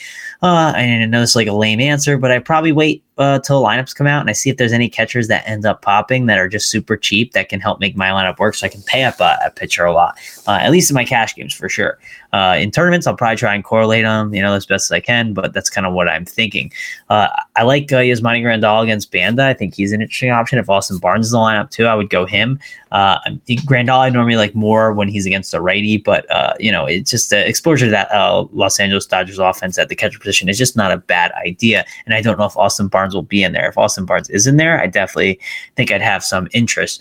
[0.46, 4.06] I know it's like a lame answer, but I probably wait uh, till lineups come
[4.06, 6.70] out and I see if there's any catchers that end up popping that are just
[6.70, 9.36] super cheap that can help make my lineup work so I can pay up a,
[9.44, 11.98] a pitcher a lot, uh, at least in my cash games for sure.
[12.32, 15.00] Uh, in tournaments, I'll probably try and correlate them, you know, as best as I
[15.00, 16.70] can, but that's kind of what I'm thinking.
[17.08, 19.46] Uh, I like uh, Yasmani Grandal against Banda.
[19.46, 20.58] I think he's an interesting option.
[20.58, 22.60] If Austin Barnes is in the lineup too, I would go him.
[22.92, 23.18] Uh,
[23.66, 27.10] Grandal, I normally like more when he's against a righty, but, uh, you know, it's
[27.10, 30.58] just the exposure to that uh, Los Angeles Dodgers offense at the catcher position is
[30.58, 31.86] just not a bad idea.
[32.04, 33.68] And I don't know if Austin Barnes will be in there.
[33.68, 35.40] If Austin Barnes is in there, I definitely
[35.74, 37.00] think I'd have some interest.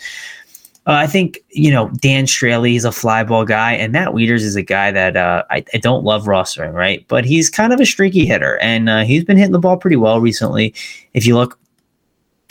[0.86, 4.44] Uh, I think you know Dan Straily is a fly ball guy, and Matt Wieters
[4.44, 7.06] is a guy that uh, I, I, don't love rostering, right?
[7.10, 9.98] But he's kind of a streaky hitter, and uh, he's been hitting the ball pretty
[9.98, 10.74] well recently.
[11.14, 11.60] If you look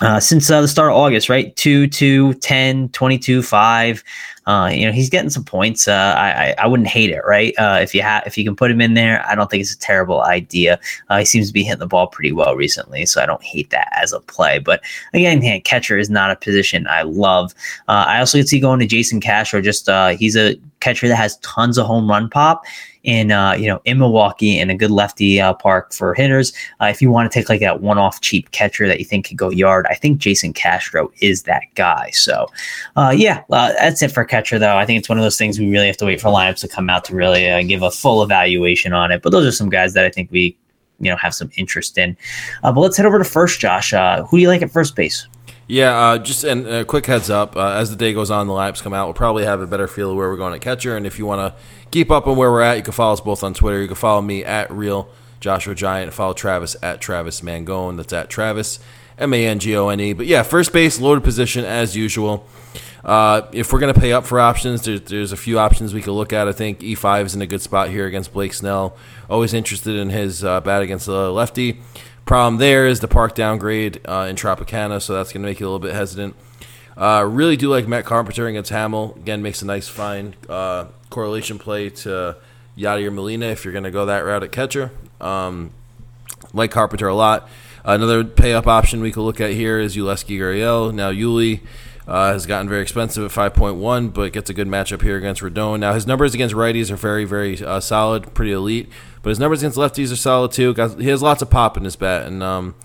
[0.02, 1.54] uh, since uh, the start of August, right?
[1.56, 4.04] 2, 2, 10, 22, 5.
[4.46, 5.88] Uh, you know, he's getting some points.
[5.88, 7.52] Uh, I, I wouldn't hate it, right?
[7.58, 9.72] Uh, if you have, if you can put him in there, I don't think it's
[9.72, 10.78] a terrible idea.
[11.08, 13.70] Uh, he seems to be hitting the ball pretty well recently, so I don't hate
[13.70, 14.60] that as a play.
[14.60, 14.82] But
[15.14, 17.54] again, yeah, catcher is not a position I love.
[17.88, 21.78] I also could see going to Jason Castro just he's a catcher that has tons
[21.78, 22.64] of home run pop
[23.06, 26.52] in uh, you know in Milwaukee in a good lefty uh, park for hitters.
[26.80, 29.38] Uh, if you want to take like that one-off cheap catcher that you think could
[29.38, 32.10] go yard, I think Jason Castro is that guy.
[32.10, 32.46] So
[32.96, 34.76] uh, yeah, uh, that's it for catcher though.
[34.76, 36.68] I think it's one of those things we really have to wait for lineups to
[36.68, 39.22] come out to really uh, give a full evaluation on it.
[39.22, 40.56] But those are some guys that I think we
[40.98, 42.16] you know have some interest in.
[42.62, 43.92] but let's head over to first, Josh.
[43.92, 45.28] who do you like at first base?
[45.68, 47.56] Yeah, uh, just and a quick heads up.
[47.56, 49.06] Uh, as the day goes on, the lineups come out.
[49.06, 50.96] We'll probably have a better feel of where we're going at catcher.
[50.96, 53.20] And if you want to keep up on where we're at, you can follow us
[53.20, 53.80] both on Twitter.
[53.80, 55.08] You can follow me at real
[55.40, 56.12] Joshua Giant.
[56.12, 57.96] Follow Travis at Travis Mangone.
[57.96, 58.78] That's at Travis
[59.18, 60.12] M A N G O N E.
[60.12, 62.46] But yeah, first base loaded position as usual.
[63.04, 66.02] Uh, if we're going to pay up for options, there's, there's a few options we
[66.02, 66.48] could look at.
[66.48, 68.96] I think E5 is in a good spot here against Blake Snell.
[69.30, 71.80] Always interested in his uh, bat against the lefty.
[72.26, 75.66] Problem there is the park downgrade uh, in Tropicana, so that's going to make you
[75.66, 76.34] a little bit hesitant.
[76.96, 79.14] Uh, really do like Matt Carpenter against Hammel.
[79.16, 82.36] Again, makes a nice fine uh, correlation play to
[82.76, 84.90] Yadier Molina if you're going to go that route at catcher.
[85.20, 85.70] Um,
[86.52, 87.48] like Carpenter a lot.
[87.84, 90.92] Another pay up option we could look at here is Yulieski Gurriel.
[90.92, 91.60] Now, Yuli
[92.08, 95.78] uh, has gotten very expensive at 5.1, but gets a good matchup here against Rodon.
[95.78, 98.88] Now, his numbers against righties are very, very uh, solid, pretty elite.
[99.26, 100.72] But his numbers against lefties are solid too.
[101.00, 102.76] He has lots of pop in his bat, and um,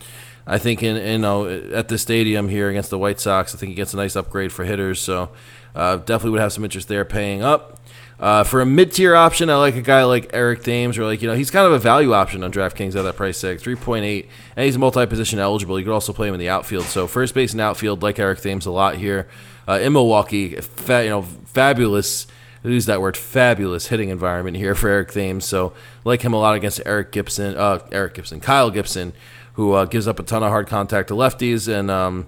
[0.48, 3.70] I think in you know at the stadium here against the White Sox, I think
[3.70, 5.00] he gets a nice upgrade for hitters.
[5.00, 5.30] So
[5.76, 7.80] uh, definitely would have some interest there paying up.
[8.20, 11.22] Uh, for a mid tier option, I like a guy like Eric Thames, or like
[11.22, 13.76] you know he's kind of a value option on DraftKings at that price tag, three
[13.76, 15.78] point eight, and he's multi position eligible.
[15.78, 16.86] You could also play him in the outfield.
[16.86, 19.28] So first base and outfield, like Eric Thames a lot here
[19.68, 20.56] uh, in Milwaukee.
[20.56, 22.26] Fa- you know, fabulous
[22.70, 25.46] use that word fabulous hitting environment here for Eric Thames.
[25.46, 29.14] So like him a lot against Eric Gibson, uh, Eric Gibson, Kyle Gibson,
[29.54, 32.28] who uh, gives up a ton of hard contact to lefties, and um,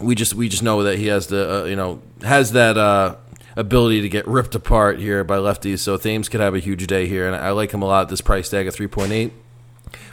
[0.00, 3.16] we just we just know that he has the uh, you know has that uh,
[3.56, 5.80] ability to get ripped apart here by lefties.
[5.80, 8.08] So Thames could have a huge day here, and I like him a lot.
[8.08, 9.32] This price tag of three point eight.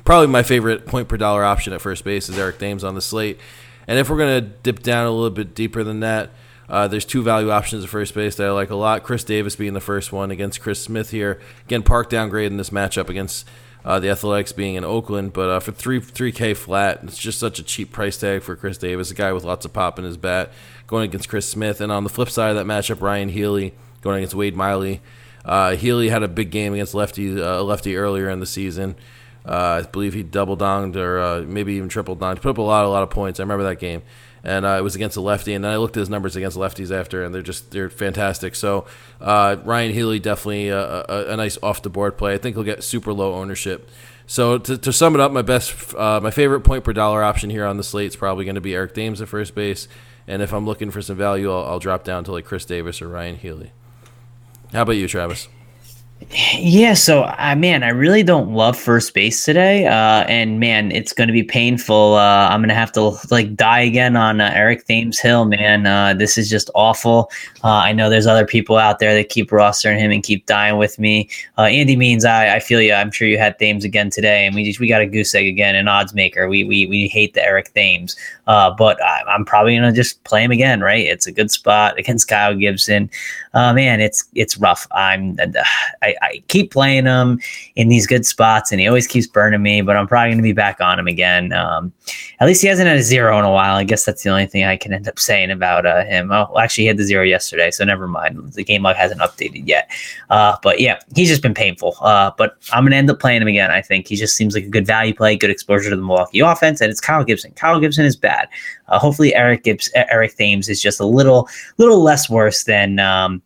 [0.03, 3.01] Probably my favorite point per dollar option at first base is Eric Thames on the
[3.01, 3.39] slate.
[3.87, 6.29] And if we're going to dip down a little bit deeper than that,
[6.69, 9.03] uh, there's two value options at first base that I like a lot.
[9.03, 11.39] Chris Davis being the first one against Chris Smith here.
[11.65, 13.47] Again, Park downgrade in this matchup against
[13.83, 17.39] uh, the Athletics being in Oakland, but uh, for three three K flat, it's just
[17.39, 20.05] such a cheap price tag for Chris Davis, a guy with lots of pop in
[20.05, 20.51] his bat,
[20.87, 21.81] going against Chris Smith.
[21.81, 25.01] And on the flip side of that matchup, Ryan Healy going against Wade Miley.
[25.43, 28.95] Uh, Healy had a big game against lefty uh, lefty earlier in the season.
[29.43, 32.41] Uh, I believe he double donged or uh, maybe even triple donged.
[32.41, 33.39] Put up a lot, a lot of points.
[33.39, 34.03] I remember that game
[34.43, 35.53] and uh, it was against a lefty.
[35.53, 38.55] And then I looked at his numbers against lefties after, and they're just they're fantastic.
[38.55, 38.85] So
[39.19, 42.33] uh, Ryan Healy definitely a, a, a, nice off the board play.
[42.33, 43.89] I think he'll get super low ownership.
[44.27, 47.49] So to, to sum it up, my best, uh, my favorite point per dollar option
[47.49, 49.87] here on the slate is probably going to be Eric Thames at first base.
[50.27, 53.01] And if I'm looking for some value, I'll, I'll drop down to like Chris Davis
[53.01, 53.71] or Ryan Healy.
[54.71, 55.49] How about you, Travis?
[56.29, 60.91] Yeah, so I uh, man, I really don't love first base today, uh, and man,
[60.91, 62.13] it's going to be painful.
[62.13, 65.87] Uh, I'm going to have to like die again on uh, Eric Thames Hill, man.
[65.87, 67.31] Uh, this is just awful.
[67.63, 70.77] Uh, I know there's other people out there that keep rostering him and keep dying
[70.77, 71.27] with me.
[71.57, 72.93] Andy means I, I feel you.
[72.93, 75.47] I'm sure you had Thames again today, and we just we got a goose egg
[75.47, 76.47] again, an odds maker.
[76.47, 80.43] We we we hate the Eric Thames, but I, am probably going to just play
[80.43, 80.81] him again.
[80.81, 81.05] Right?
[81.05, 83.09] It's a good spot against Kyle Gibson.
[83.53, 84.87] Uh man, it's it's rough.
[84.91, 85.37] I'm
[86.21, 87.39] I, I keep playing him
[87.75, 89.81] in these good spots, and he always keeps burning me.
[89.81, 91.53] But I'm probably going to be back on him again.
[91.53, 91.93] Um,
[92.39, 93.75] at least he hasn't had a zero in a while.
[93.75, 96.31] I guess that's the only thing I can end up saying about uh, him.
[96.31, 98.53] Oh, actually, he had the zero yesterday, so never mind.
[98.53, 99.91] The game log hasn't updated yet.
[100.29, 101.95] Uh, but yeah, he's just been painful.
[102.01, 103.71] Uh, but I'm going to end up playing him again.
[103.71, 106.39] I think he just seems like a good value play, good exposure to the Milwaukee
[106.39, 107.51] offense, and it's Kyle Gibson.
[107.51, 108.47] Kyle Gibson is bad.
[108.87, 111.47] Uh, hopefully, Eric Gibbs, Eric Thames is just a little,
[111.77, 112.99] little less worse than.
[112.99, 113.41] Um,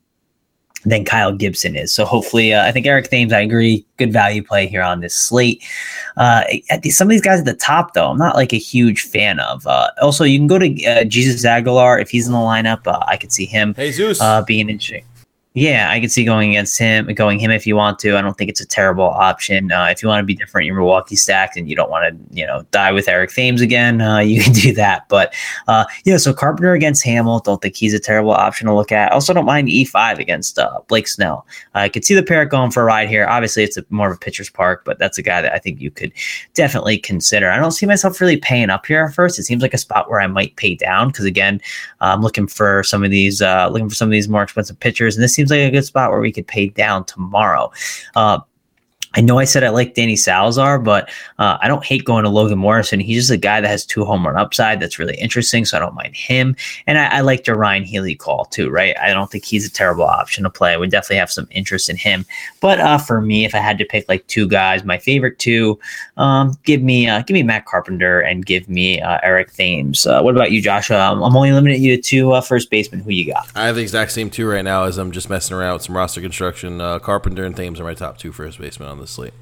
[0.85, 1.91] than Kyle Gibson is.
[1.91, 5.15] So hopefully, uh, I think Eric Thames, I agree, good value play here on this
[5.15, 5.63] slate.
[6.17, 6.43] Uh,
[6.89, 9.65] some of these guys at the top, though, I'm not like a huge fan of.
[9.65, 12.85] Uh, also, you can go to uh, Jesus Aguilar if he's in the lineup.
[12.85, 14.21] Uh, I could see him Jesus.
[14.21, 15.05] Uh, being interesting.
[15.55, 18.17] Yeah, I can see going against him, going him if you want to.
[18.17, 19.71] I don't think it's a terrible option.
[19.71, 22.37] Uh, if you want to be different, your Milwaukee stacked, and you don't want to,
[22.37, 25.07] you know, die with Eric Thames again, uh, you can do that.
[25.07, 25.33] But
[25.69, 29.13] uh, yeah, so Carpenter against Hammel, don't think he's a terrible option to look at.
[29.13, 31.47] Also, don't mind E5 against uh, Blake Snell.
[31.73, 33.25] I could see the pair going for a ride here.
[33.25, 35.79] Obviously, it's a, more of a pitcher's park, but that's a guy that I think
[35.79, 36.11] you could
[36.53, 37.49] definitely consider.
[37.49, 39.39] I don't see myself really paying up here at first.
[39.39, 41.61] It seems like a spot where I might pay down because again,
[42.01, 45.15] I'm looking for some of these, uh, looking for some of these more expensive pitchers,
[45.15, 47.71] and this seems seems like a good spot where we could pay down tomorrow.
[48.15, 48.39] Uh,
[49.15, 52.29] I know I said I like Danny Salazar, but uh, I don't hate going to
[52.29, 52.99] Logan Morrison.
[52.99, 55.79] He's just a guy that has two home run upside that's really interesting, so I
[55.79, 56.55] don't mind him.
[56.85, 58.95] And I, I like the Ryon Healy call too, right?
[58.99, 60.75] I don't think he's a terrible option to play.
[60.75, 62.25] We definitely have some interest in him.
[62.59, 65.79] But uh, for me, if I had to pick like two guys, my favorite two,
[66.17, 70.05] um, give me uh, give me Matt Carpenter and give me uh, Eric Thames.
[70.05, 70.99] Uh, what about you, Joshua?
[70.99, 72.99] Um, I'm only limiting you to two uh, first basemen.
[73.01, 73.49] Who you got?
[73.55, 75.95] I have the exact same two right now as I'm just messing around with some
[75.95, 76.79] roster construction.
[76.99, 79.33] Carpenter and Thames are my top two first basemen on the slate.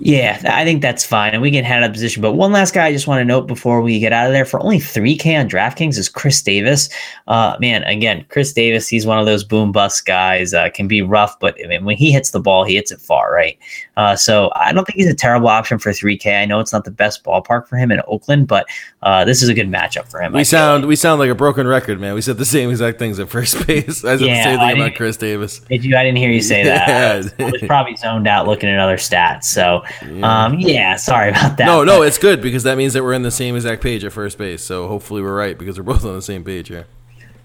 [0.00, 2.22] Yeah, I think that's fine, and we can head out of position.
[2.22, 4.44] But one last guy I just want to note before we get out of there
[4.44, 6.88] for only 3K on DraftKings is Chris Davis.
[7.26, 10.54] Uh, man, again, Chris Davis, he's one of those boom bust guys.
[10.54, 13.00] Uh, can be rough, but I mean, when he hits the ball, he hits it
[13.00, 13.58] far, right?
[13.98, 16.40] Uh, so I don't think he's a terrible option for 3K.
[16.40, 18.64] I know it's not the best ballpark for him in Oakland, but
[19.02, 20.32] uh, this is a good matchup for him.
[20.32, 20.88] We sound like.
[20.88, 22.14] we sound like a broken record, man.
[22.14, 24.04] We said the same exact things at first base.
[24.04, 25.58] I said yeah, the same thing about Chris Davis.
[25.58, 25.96] Did you?
[25.96, 26.78] I didn't hear you say that.
[26.88, 27.46] Yeah.
[27.46, 29.44] I was probably zoned out looking at other stats.
[29.44, 29.82] So.
[30.06, 30.44] Yeah.
[30.44, 31.66] Um, yeah, sorry about that.
[31.66, 34.12] No, no, it's good because that means that we're in the same exact page at
[34.12, 34.62] first base.
[34.62, 36.86] So hopefully we're right because we're both on the same page here.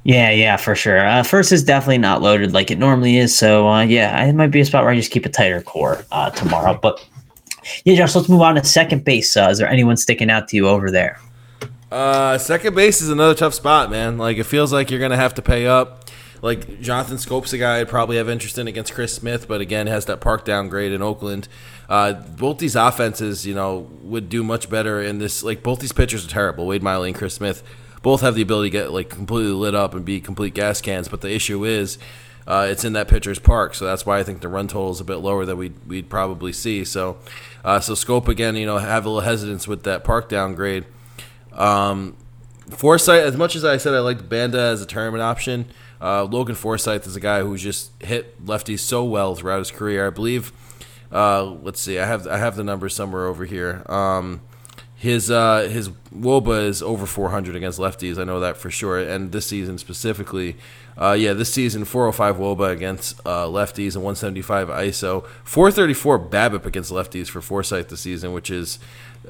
[0.03, 1.05] Yeah, yeah, for sure.
[1.05, 3.37] Uh, first is definitely not loaded like it normally is.
[3.37, 6.05] So uh, yeah, it might be a spot where I just keep a tighter core
[6.11, 6.77] uh, tomorrow.
[6.81, 7.05] But
[7.85, 9.35] yeah, Josh, let's move on to second base.
[9.37, 11.19] Uh, is there anyone sticking out to you over there?
[11.89, 14.17] Uh, second base is another tough spot, man.
[14.17, 16.09] Like it feels like you're gonna have to pay up
[16.43, 19.87] like Jonathan Schoop's a guy I'd probably have interest in against Chris Smith, but again
[19.87, 21.47] has that park downgrade in Oakland.
[21.87, 25.41] Uh, both these offenses, you know, would do much better in this.
[25.41, 26.67] Like both these pitchers are terrible.
[26.67, 27.63] Wade Miley and Chris Smith
[28.03, 31.07] both have the ability to get like completely lit up and be complete gas cans.
[31.07, 31.97] But the issue is.
[32.45, 34.99] Uh, it's in that pitcher's park, so that's why I think the run total is
[34.99, 36.83] a bit lower than we'd, we'd probably see.
[36.83, 37.15] So,
[37.63, 40.83] uh, so Schoop again, you know, have a little hesitance with that park downgrade.
[41.53, 42.17] Um,
[42.69, 45.67] as much as I said I liked Banda as a tournament option,
[46.01, 50.07] uh, Logan Forsythe is a guy who's just hit lefties so well throughout his career.
[50.07, 50.51] I believe.
[51.11, 51.99] Uh, let's see.
[51.99, 53.83] I have I have the numbers somewhere over here.
[53.87, 54.41] Um,
[55.03, 58.17] his uh, his WOBA is over 400 against lefties.
[58.17, 58.97] I know that for sure.
[58.97, 60.55] And this season specifically,
[60.97, 65.25] uh, yeah, this season 405 WOBA against uh, lefties and 175 ISO.
[65.43, 68.79] 434 BABIP against lefties for Forsythe this season, which is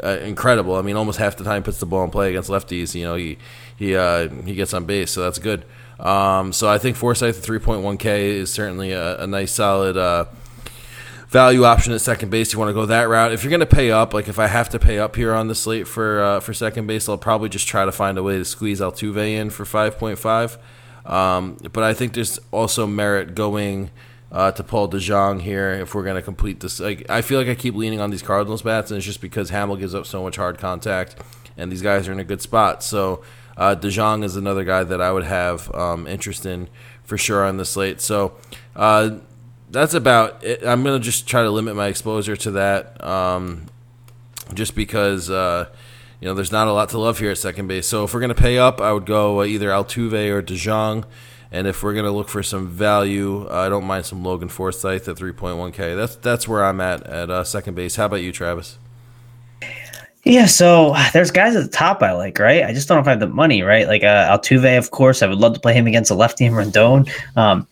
[0.03, 0.75] uh, incredible.
[0.75, 2.93] I mean, almost half the time puts the ball in play against lefties.
[2.93, 3.39] You know, he
[3.75, 5.65] he uh, he gets on base, so that's good.
[5.99, 10.25] Um, so I think Forsythe at 3.1K is certainly a, a nice, solid uh,
[11.33, 12.53] value option at second base.
[12.53, 13.31] You want to go that route.
[13.31, 15.47] If you're going to pay up, like if I have to pay up here on
[15.47, 18.37] the slate for uh, for second base, I'll probably just try to find a way
[18.37, 21.11] to squeeze Altuve in for 5.5.
[21.11, 23.89] Um, but I think there's also merit going
[24.31, 26.79] uh, to Paul DeJong here if we're going to complete this.
[26.79, 29.49] Like I feel like I keep leaning on these Cardinals bats, and it's just because
[29.49, 31.15] Hammel gives up so much hard contact,
[31.57, 32.83] and these guys are in a good spot.
[32.83, 33.23] So
[33.57, 36.69] uh, DeJong is another guy that I would have um, interest in
[37.03, 38.01] for sure on the slate.
[38.01, 38.35] So
[38.75, 39.17] uh,
[39.73, 40.65] that's about it.
[40.65, 43.65] I'm going to just try to limit my exposure to that um,
[44.53, 45.67] just because, uh,
[46.21, 47.87] you know, there's not a lot to love here at second base.
[47.87, 51.05] So if we're going to pay up, I would go uh, either Altuve or DeJong.
[51.53, 55.17] And if we're gonna look for some value, I don't mind some Logan Forsythe at
[55.17, 55.95] 3.1k.
[55.95, 57.95] That's that's where I'm at at uh, second base.
[57.95, 58.79] How about you, Travis?
[60.23, 62.63] Yeah, so there's guys at the top I like, right?
[62.63, 63.87] I just don't know if I have the money, right?
[63.87, 66.53] Like uh, Altuve, of course, I would love to play him against a lefty in
[66.53, 67.07] Rodon.
[67.35, 67.67] Um,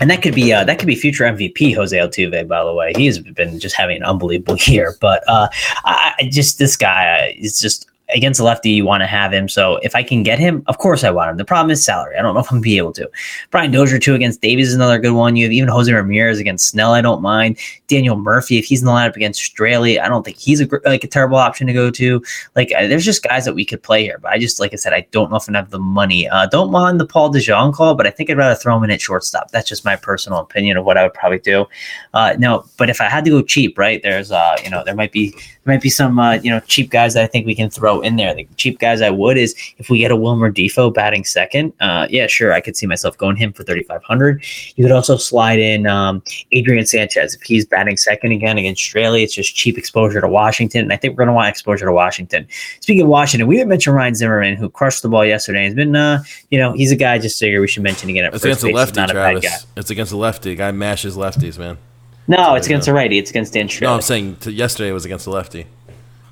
[0.00, 2.46] and that could be uh, that could be future MVP Jose Altuve.
[2.48, 4.96] By the way, he's been just having an unbelievable year.
[5.00, 5.48] But uh,
[5.84, 9.48] I, just this guy is just against a lefty, you want to have him.
[9.48, 11.36] So if I can get him, of course I want him.
[11.36, 12.16] The problem is salary.
[12.16, 13.10] I don't know if I'm be able to.
[13.50, 15.36] Brian Dozier too against Davies is another good one.
[15.36, 16.92] You have even Jose Ramirez against Snell.
[16.92, 20.00] I don't mind Daniel Murphy if he's in the lineup against Straily.
[20.00, 22.22] I don't think he's a like a terrible option to go to.
[22.56, 24.76] Like uh, there's just guys that we could play here, but I just like I
[24.76, 26.28] said, I don't know if I have the money.
[26.28, 28.90] Uh, don't mind the Paul DeJong call, but I think I'd rather throw him in
[28.90, 29.50] at shortstop.
[29.50, 31.66] That's just my personal opinion of what I would probably do.
[32.12, 34.02] Uh, no, but if I had to go cheap, right?
[34.02, 36.90] There's uh, you know, there might be there might be some uh, you know cheap
[36.90, 38.34] guys that I think we can throw in there.
[38.34, 42.06] The cheap guys I would is if we get a Wilmer Difo batting second, uh,
[42.10, 44.44] yeah, sure, I could see myself going him for 3,500.
[44.76, 46.22] You could also slide in um,
[46.52, 49.22] Adrian Sanchez if he's batting second again against Straily.
[49.22, 51.92] It's just cheap exposure to Washington, and I think we're going to want exposure to
[51.92, 52.46] Washington.
[52.80, 55.64] Speaking of Washington, we didn't mention Ryan Zimmerman who crushed the ball yesterday.
[55.64, 58.24] He's been, uh, you know, he's a guy I just figure we should mention again.
[58.24, 59.66] At it's against a lefty, Travis.
[59.76, 60.54] It's against a lefty.
[60.54, 61.78] Guy mashes lefties, man.
[62.26, 63.18] No, it's against a righty.
[63.18, 65.66] It's against Dan No, I'm saying yesterday it was against a lefty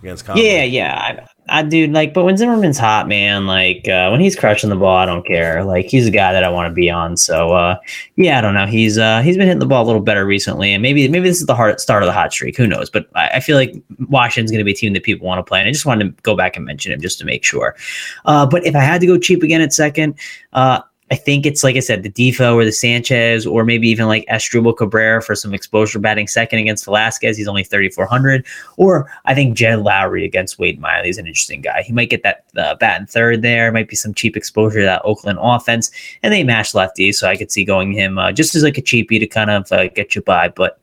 [0.02, 0.26] against.
[0.34, 1.26] Yeah, yeah.
[1.48, 4.96] I, dude, like, but when Zimmerman's hot, man, like uh, when he's crushing the ball,
[4.96, 5.64] I don't care.
[5.64, 7.16] Like he's a guy that I want to be on.
[7.16, 7.78] So uh,
[8.16, 8.66] yeah, I don't know.
[8.66, 11.40] He's uh, he's been hitting the ball a little better recently, and maybe maybe this
[11.40, 12.56] is the hard start of the hot streak.
[12.56, 12.90] Who knows?
[12.90, 13.74] But I, I feel like
[14.08, 16.16] Washington's going to be a team that people want to play, and I just wanted
[16.16, 17.74] to go back and mention him just to make sure.
[18.24, 20.14] Uh, but if I had to go cheap again at second,
[20.52, 20.80] uh,
[21.12, 24.24] I think it's like I said, the Difo or the Sanchez, or maybe even like
[24.28, 27.36] Asdrubal Cabrera for some exposure batting second against Velasquez.
[27.36, 28.46] He's only 3,400.
[28.78, 31.82] Or I think Jed Lowrie against Wade Miley is an interesting guy.
[31.82, 33.70] He might get that uh, bat in third there.
[33.70, 35.90] Might be some cheap exposure to that Oakland offense.
[36.22, 38.82] And they mash lefties, so I could see going him uh, just as like a
[38.82, 40.48] cheapie to kind of uh, get you by.
[40.48, 40.80] But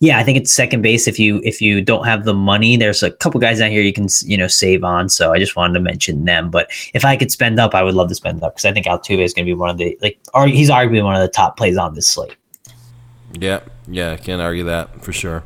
[0.00, 1.06] yeah, I think it's second base.
[1.06, 3.92] If you if you don't have the money, there's a couple guys out here you
[3.92, 5.08] can you know save on.
[5.08, 6.50] So I just wanted to mention them.
[6.50, 8.86] But if I could spend up, I would love to spend up because I think
[8.86, 11.28] Altuve is going to be one of the like, or he's arguably one of the
[11.28, 12.36] top plays on this slate.
[13.38, 15.42] Yeah, yeah, can't argue that for sure.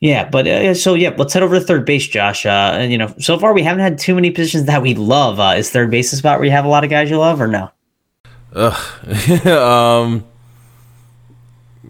[0.00, 2.44] Yeah, but uh, so yeah, let's head over to third base, Josh.
[2.44, 5.40] Uh, and you know, so far we haven't had too many positions that we love.
[5.40, 7.40] Uh, is third base a spot where you have a lot of guys you love,
[7.40, 7.70] or no?
[8.52, 9.46] Ugh.
[9.46, 10.24] um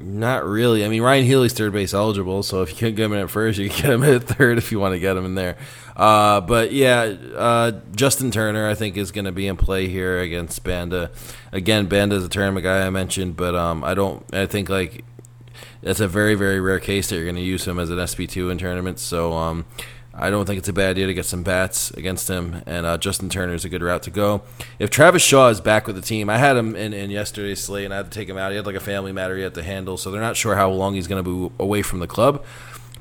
[0.07, 0.85] not really.
[0.85, 3.31] I mean, Ryon Healy's third base eligible, so if you can't get him in at
[3.31, 5.57] first, you can get him at third if you want to get him in there.
[5.97, 10.21] Uh, but yeah, uh, Justin Turner, I think, is going to be in play here
[10.21, 11.11] against Banda.
[11.53, 14.25] Again, Banda's a tournament guy I mentioned, but um, I don't.
[14.33, 15.05] I think like
[15.83, 18.29] that's a very very rare case that you're going to use him as an SP
[18.29, 19.03] two in tournaments.
[19.03, 19.65] So um,
[20.19, 22.97] I don't think it's a bad idea to get some bats against him, and uh,
[22.97, 24.43] Justin Turner is a good route to go.
[24.79, 27.85] If Travis Shaw is back with the team, I had him in, in yesterday's slate,
[27.85, 28.51] and I had to take him out.
[28.51, 30.71] He had like a family matter he had to handle, so they're not sure how
[30.71, 32.43] long he's going to be away from the club.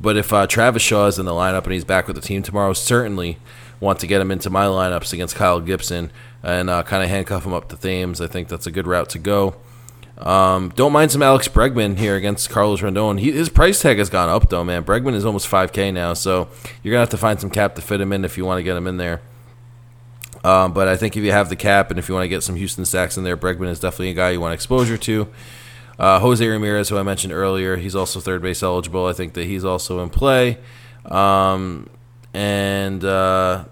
[0.01, 2.43] But if uh, Travis Shaw is in the lineup and he's back with the team
[2.43, 3.37] tomorrow, certainly
[3.79, 6.11] want to get him into my lineups against Kyle Gibson
[6.43, 8.19] and uh, kind of handcuff him up to Thames.
[8.19, 9.55] I think that's a good route to go.
[10.17, 13.19] Um, don't mind some Alex Bregman here against Carlos Rodon.
[13.19, 14.83] He, his price tag has gone up though, man.
[14.83, 16.47] Bregman is almost 5K now, so
[16.81, 18.63] you're gonna have to find some cap to fit him in if you want to
[18.63, 19.21] get him in there.
[20.43, 22.43] Um, but I think if you have the cap and if you want to get
[22.43, 25.27] some Houston stacks in there, Bregman is definitely a guy you want exposure to.
[25.97, 29.07] Uh, Jose Ramirez, who I mentioned earlier, he's also third base eligible.
[29.07, 30.59] I think that he's also in play.
[31.05, 31.89] Um,
[32.33, 33.65] and uh,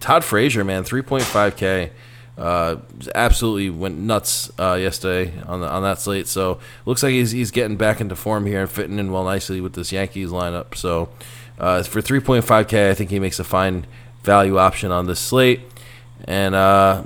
[0.00, 1.90] Todd Frazier, man, 3.5K
[2.38, 2.76] uh,
[3.14, 6.26] absolutely went nuts uh, yesterday on the, on that slate.
[6.26, 9.60] So looks like he's he's getting back into form here and fitting in well nicely
[9.60, 10.74] with this Yankees lineup.
[10.74, 11.10] So
[11.58, 13.86] uh, for 3.5k, I think he makes a fine
[14.22, 15.60] value option on this slate.
[16.24, 17.04] And uh,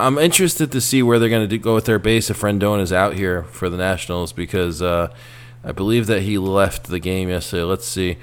[0.00, 2.92] I'm interested to see where they're going to go with their base if Rendon is
[2.92, 5.14] out here for the Nationals because uh,
[5.62, 7.64] I believe that he left the game yesterday.
[7.64, 8.16] Let's see.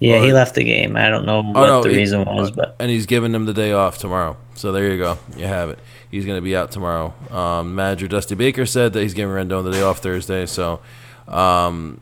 [0.00, 0.96] Yeah, he left the game.
[0.96, 3.44] I don't know oh, what no, the he, reason was, but and he's giving them
[3.44, 4.38] the day off tomorrow.
[4.54, 5.18] So there you go.
[5.36, 5.78] You have it.
[6.10, 7.12] He's going to be out tomorrow.
[7.30, 10.46] Um, manager Dusty Baker said that he's giving Rendon the day off Thursday.
[10.46, 10.80] So
[11.28, 12.00] um,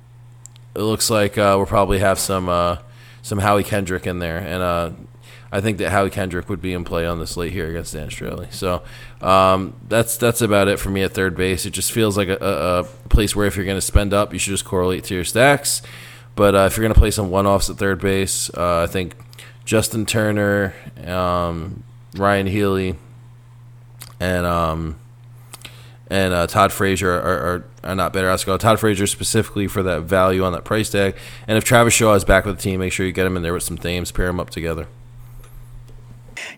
[0.76, 2.78] it looks like uh, we'll probably have some uh,
[3.22, 4.90] some Howie Kendrick in there, and uh,
[5.50, 8.10] I think that Howie Kendrick would be in play on the slate here against Dan
[8.10, 8.52] Straily.
[8.52, 8.82] So
[9.20, 11.66] um, that's that's about it for me at third base.
[11.66, 14.32] It just feels like a, a, a place where if you're going to spend up,
[14.32, 15.82] you should just correlate to your stacks.
[16.38, 18.86] But uh, if you're going to play some one offs at third base, uh, I
[18.86, 19.16] think
[19.64, 20.72] Justin Turner,
[21.04, 21.82] um,
[22.14, 22.94] Ryon Healy,
[24.20, 25.00] and um,
[26.06, 30.02] and uh, Todd Frazier are, are, are not better go Todd Frazier specifically for that
[30.02, 31.16] value on that price tag.
[31.48, 33.42] And if Travis Shaw is back with the team, make sure you get him in
[33.42, 34.86] there with some Thames, pair them up together.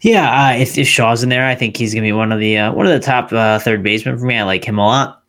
[0.03, 2.59] Yeah, uh, if, if Shaw's in there, I think he's gonna be one of the
[2.59, 4.37] uh, one of the top uh, third basemen for me.
[4.37, 5.20] I like him a lot.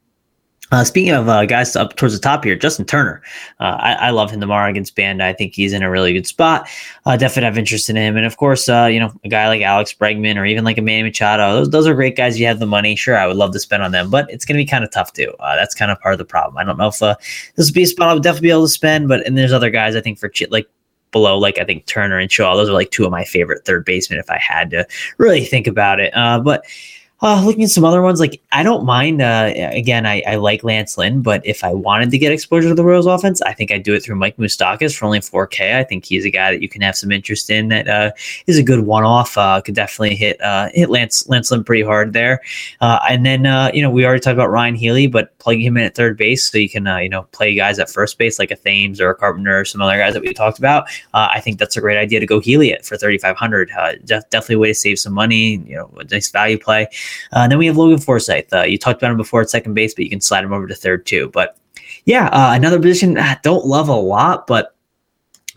[0.71, 3.21] Uh, speaking of uh, guys up towards the top here, Justin Turner.
[3.59, 5.25] Uh, I, I, love him tomorrow against Banda.
[5.25, 6.69] I think he's in a really good spot.
[7.05, 8.15] Uh, definitely have interest in him.
[8.15, 10.81] And of course, uh, you know, a guy like Alex Bregman or even like a
[10.81, 12.39] Manny Machado, those, those are great guys.
[12.39, 12.95] You have the money.
[12.95, 14.91] Sure, I would love to spend on them, but it's going to be kind of
[14.91, 15.33] tough too.
[15.41, 16.57] Uh, that's kind of part of the problem.
[16.57, 18.69] I don't know if this would be a spot I would definitely be able to
[18.69, 20.69] spend, but and there's other guys I think for like
[21.11, 22.55] below like I think Turner and Shaw.
[22.55, 25.67] Those are like two of my favorite third basemen if I had to really think
[25.67, 26.13] about it.
[26.13, 26.63] but
[27.21, 29.21] uh, looking at some other ones, like I don't mind.
[29.21, 32.75] Uh, again, I, I like Lance Lynn, but if I wanted to get exposure to
[32.75, 35.75] the Royals offense, I think I'd do it through Mike Moustakas for only 4K.
[35.75, 37.67] I think he's a guy that you can have some interest in.
[37.67, 38.11] That uh,
[38.47, 39.37] is a good one-off.
[39.37, 42.41] Uh, could definitely hit uh, hit Lance Lance Lynn pretty hard there.
[42.79, 45.77] Uh, and then uh, you know we already talked about Ryon Healy, but plugging him
[45.77, 48.49] in at third base so you can you know play guys at first base like
[48.49, 50.85] a Thames or a Carpenter or some other guys that we talked about.
[51.13, 53.71] I think that's a great idea to go Healy it for 3,500.
[53.71, 55.57] Uh, definitely a way to save some money.
[55.67, 56.87] You know, a nice value play.
[57.31, 58.51] Uh, then we have Logan Forsythe.
[58.53, 60.67] Uh, you talked about him before at second base, but you can slide him over
[60.67, 61.29] to third too.
[61.33, 61.57] But
[62.05, 64.75] yeah, uh, another position I don't love a lot, but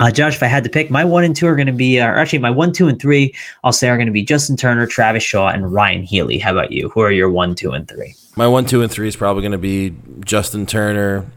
[0.00, 2.00] uh, Josh, if I had to pick, my one and two are going to be,
[2.00, 3.32] uh, actually, my one, two, and three,
[3.62, 6.38] I'll say are going to be Justin Turner, Travis Shaw, and Ryon Healy.
[6.38, 6.88] How about you?
[6.88, 8.14] Who are your one, two, and three?
[8.36, 9.94] My one, two, and three is probably going to be
[10.24, 11.30] Justin Turner,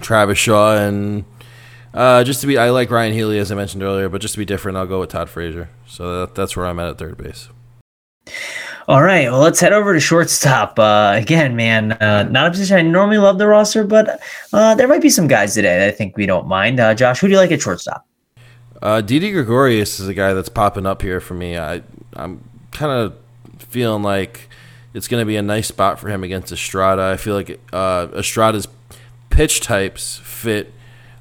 [0.00, 1.26] Travis Shaw, and
[1.92, 4.38] uh, just to be, I like Ryon Healy as I mentioned earlier, but just to
[4.38, 5.68] be different, I'll go with Todd Frazier.
[5.86, 7.50] So that, that's where I'm at at third base.
[8.86, 10.78] All right, well, let's head over to shortstop.
[10.78, 14.20] Uh, again, man, uh, not a position I normally love the roster, but
[14.52, 16.78] uh, there might be some guys today that I think we don't mind.
[16.78, 18.06] Uh, Josh, who do you like at shortstop?
[18.82, 21.56] Uh, Didi Gregorius is a guy that's popping up here for me.
[21.56, 21.80] I,
[22.12, 23.16] I'm kind of
[23.58, 24.50] feeling like
[24.92, 27.04] it's going to be a nice spot for him against Estrada.
[27.04, 28.68] I feel like uh, Estrada's
[29.30, 30.74] pitch types fit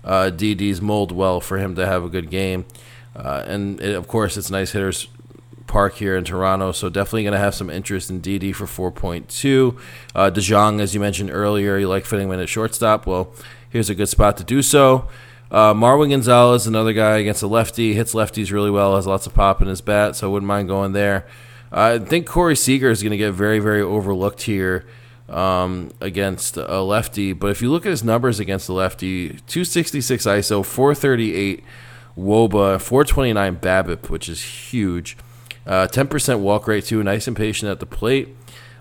[0.04, 2.66] uh, Didi's mold well for him to have a good game.
[3.16, 5.08] Uh, and it, of course, it's nice hitters
[5.74, 6.72] Park here in Toronto.
[6.72, 9.76] So definitely going to have some interest in Didi for 4.2.
[10.14, 13.08] Uh, DeJong, as you mentioned earlier, you like fitting him in at shortstop.
[13.08, 13.34] Well,
[13.72, 15.08] here's a good spot to do so.
[15.50, 19.34] Uh, Marwin Gonzalez, another guy against a lefty, hits lefties really well, has lots of
[19.34, 21.26] pop in his bat, so I wouldn't mind going there.
[21.72, 24.86] I think Corey Seager is going to get very, very overlooked here
[25.28, 27.34] um, against a lefty.
[27.34, 31.64] But if you look at his numbers against the lefty, 266 ISO, 438
[32.16, 35.18] WOBA, 429 BABIP, which is huge.
[35.66, 37.04] Uh, 10% walk rate, too.
[37.04, 38.36] Nice and patient at the plate.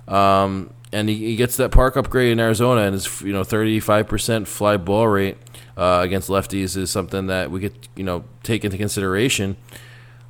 [0.09, 4.47] Um, and he, he, gets that park upgrade in Arizona, and his you know 35%
[4.47, 5.39] fly ball rate
[5.76, 9.57] uh, against lefties is something that we could you know take into consideration.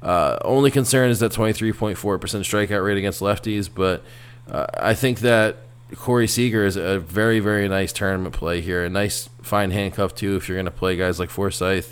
[0.02, 4.02] Uh, only concern is that 23.4% strikeout rate against lefties, but
[4.50, 5.58] uh, I think that
[5.94, 8.84] Corey Seager is a very very nice tournament play here.
[8.84, 11.86] A nice fine handcuff too if you're going to play guys like Forsythe,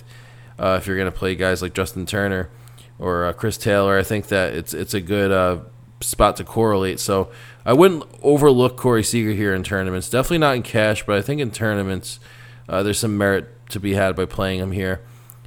[0.59, 2.51] uh, if you're going to play guys like Justin Turner
[3.01, 3.99] or uh, Chris Taylor.
[3.99, 5.61] I think that it's it's a good uh,
[6.01, 7.01] spot to correlate.
[7.01, 7.31] So
[7.65, 10.09] I wouldn't overlook Corey Seager here in tournaments.
[10.09, 12.21] Definitely not in cash, but I think in tournaments
[12.69, 15.01] uh, there's some merit to be had by playing him here.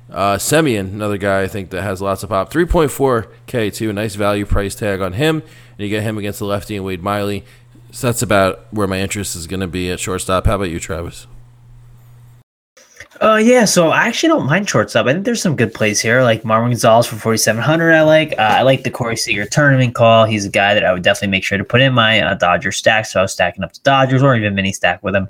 [0.09, 2.51] Uh, Semien, another guy I think that has lots of pop.
[2.51, 6.45] 3.4K too, a nice value price tag on him, and you get him against the
[6.45, 7.45] lefty and Wade Miley.
[7.91, 10.45] So that's about where my interest is going to be at shortstop.
[10.45, 11.27] How about you, Travis?
[13.23, 15.05] Uh, yeah, so I actually don't mind shortstop.
[15.05, 17.93] I think there's some good plays here, like Marwin Gonzalez for 4,700.
[17.93, 18.33] I like.
[18.33, 20.25] Uh, I like the Corey Seager tournament call.
[20.25, 22.73] He's a guy that I would definitely make sure to put in my uh, Dodger
[22.73, 23.05] stack.
[23.05, 25.29] So I was stacking up the Dodgers or even mini stack with him.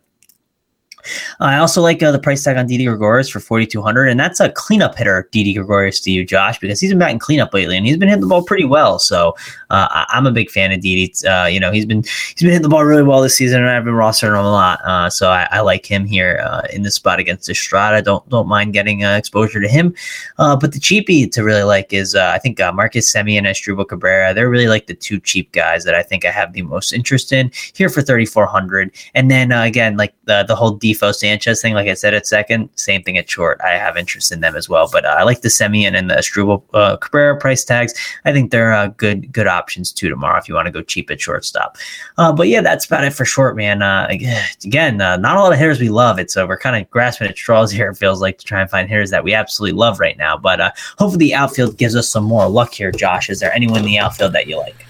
[1.39, 4.49] I also like uh, the price tag on Didi Gregorius for 4200 and that's a
[4.51, 7.97] cleanup hitter, Didi Gregorius to you, Josh, because he's been batting cleanup lately, and he's
[7.97, 8.99] been hitting the ball pretty well.
[8.99, 9.35] So
[9.69, 11.13] uh, I- am a big fan of Didi.
[11.27, 13.69] Uh, you know, he's been he's been hitting the ball really well this season, and
[13.69, 14.79] I've been rostering him a lot.
[14.85, 18.01] Uh, so I-, I, like him here uh, in this spot against Estrada.
[18.01, 19.93] Don't don't mind getting uh, exposure to him.
[20.37, 24.33] but the cheapie to really like is I think Marcus Semien and Asdrubal Cabrera.
[24.33, 27.31] They're really like the two cheap guys that I think I have the most interest
[27.33, 31.87] in here for 3400 And then again, like the the whole Difo Sanchez thing, like
[31.87, 33.59] I said at second, same thing at short.
[33.63, 36.15] I have interest in them as well, but uh, I like the Semien and the
[36.15, 37.93] Asdrubal uh, Cabrera price tags.
[38.25, 41.09] I think they're uh, good good options too tomorrow if you want to go cheap
[41.11, 41.77] at shortstop.
[42.17, 43.81] Uh, but yeah, that's about it for short, man.
[43.81, 44.07] Uh,
[44.63, 46.19] again, uh, not a lot of hitters we love.
[46.19, 47.89] It's uh, we're kind of grasping at straws here.
[47.89, 50.37] It feels like to try and find hitters that we absolutely love right now.
[50.37, 50.59] But
[50.97, 52.91] hopefully the outfield gives us some more luck here.
[52.91, 54.85] Josh, is there anyone in the outfield that you like?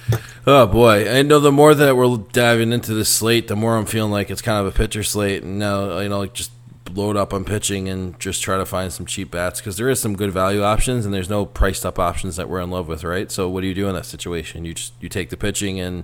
[0.46, 3.86] Oh boy, I know the more that we're diving into this slate, the more I'm
[3.86, 6.52] feeling like it's kind of a pitcher slate, and now you know, like just
[6.94, 10.00] load up on pitching and just try to find some cheap bats because there is
[10.00, 13.04] some good value options and there's no priced up options that we're in love with,
[13.04, 13.32] right?
[13.32, 14.66] So what do you do in that situation?
[14.66, 16.04] You just you take the pitching and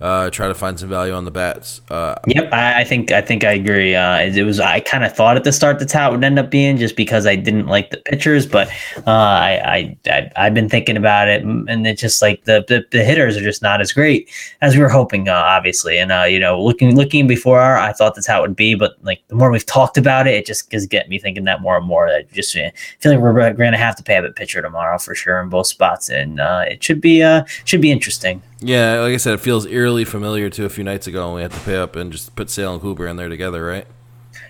[0.00, 1.82] uh, try to find some value on the bats.
[1.90, 3.94] Uh, yep, I, I, think I think I agree.
[3.94, 6.24] Uh, it, it, was I kind of thought at the start that's how it would
[6.24, 8.46] end up being, just because I didn't like the pitchers.
[8.46, 8.68] But
[9.06, 12.82] uh, I, I, I have been thinking about it, and it's just like the, the,
[12.90, 14.30] the hitters are just not as great
[14.62, 15.98] as we were hoping, uh, obviously.
[15.98, 18.74] And uh, you know, looking looking before our, I thought that's how it would be,
[18.74, 21.60] but like the more we've talked about it, it just is getting me thinking that
[21.60, 22.08] more and more.
[22.08, 22.72] I just feel
[23.04, 25.66] like we're going to have to pay a bit pitcher tomorrow for sure in both
[25.66, 28.40] spots, and it should be uh should be interesting.
[28.60, 31.42] Yeah, like I said, it feels eerily familiar to a few nights ago when we
[31.42, 33.86] had to pay up and just put Sale and Kluber in there together, right?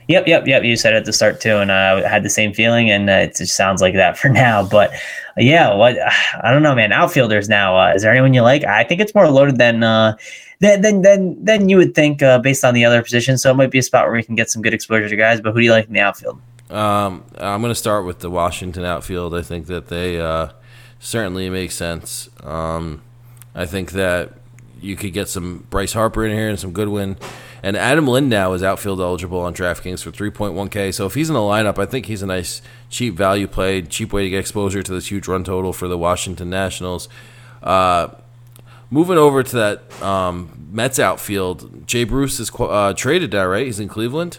[0.09, 0.65] Yep, yep, yep.
[0.65, 3.13] You said it at the start too, and I had the same feeling, and uh,
[3.13, 4.67] it just sounds like that for now.
[4.67, 4.97] But uh,
[5.39, 5.97] yeah, what
[6.43, 6.93] I don't know, man.
[6.93, 7.79] Outfielders now.
[7.79, 8.65] Uh, is there anyone you like?
[8.65, 10.17] I think it's more loaded than uh,
[10.59, 13.43] than than than, you would think uh, based on the other positions.
[13.43, 15.41] So it might be a spot where we can get some good exposure to guys.
[15.41, 16.41] But who do you like in the outfield?
[16.71, 19.35] Um, I'm going to start with the Washington outfield.
[19.35, 20.49] I think that they uh,
[20.99, 22.29] certainly make sense.
[22.43, 23.03] Um,
[23.55, 24.33] I think that
[24.81, 27.17] you could get some Bryce Harper in here and some Goodwin.
[27.63, 30.95] And Adam Lind now is outfield eligible on DraftKings for 3.1K.
[30.95, 34.13] So if he's in the lineup, I think he's a nice, cheap value play, cheap
[34.13, 37.09] way to get exposure to this huge run total for the Washington Nationals.
[37.63, 38.09] Uh,
[38.91, 43.67] moving over to that um, Mets outfield, Jay Bruce is uh, traded now, right?
[43.67, 44.39] He's in Cleveland.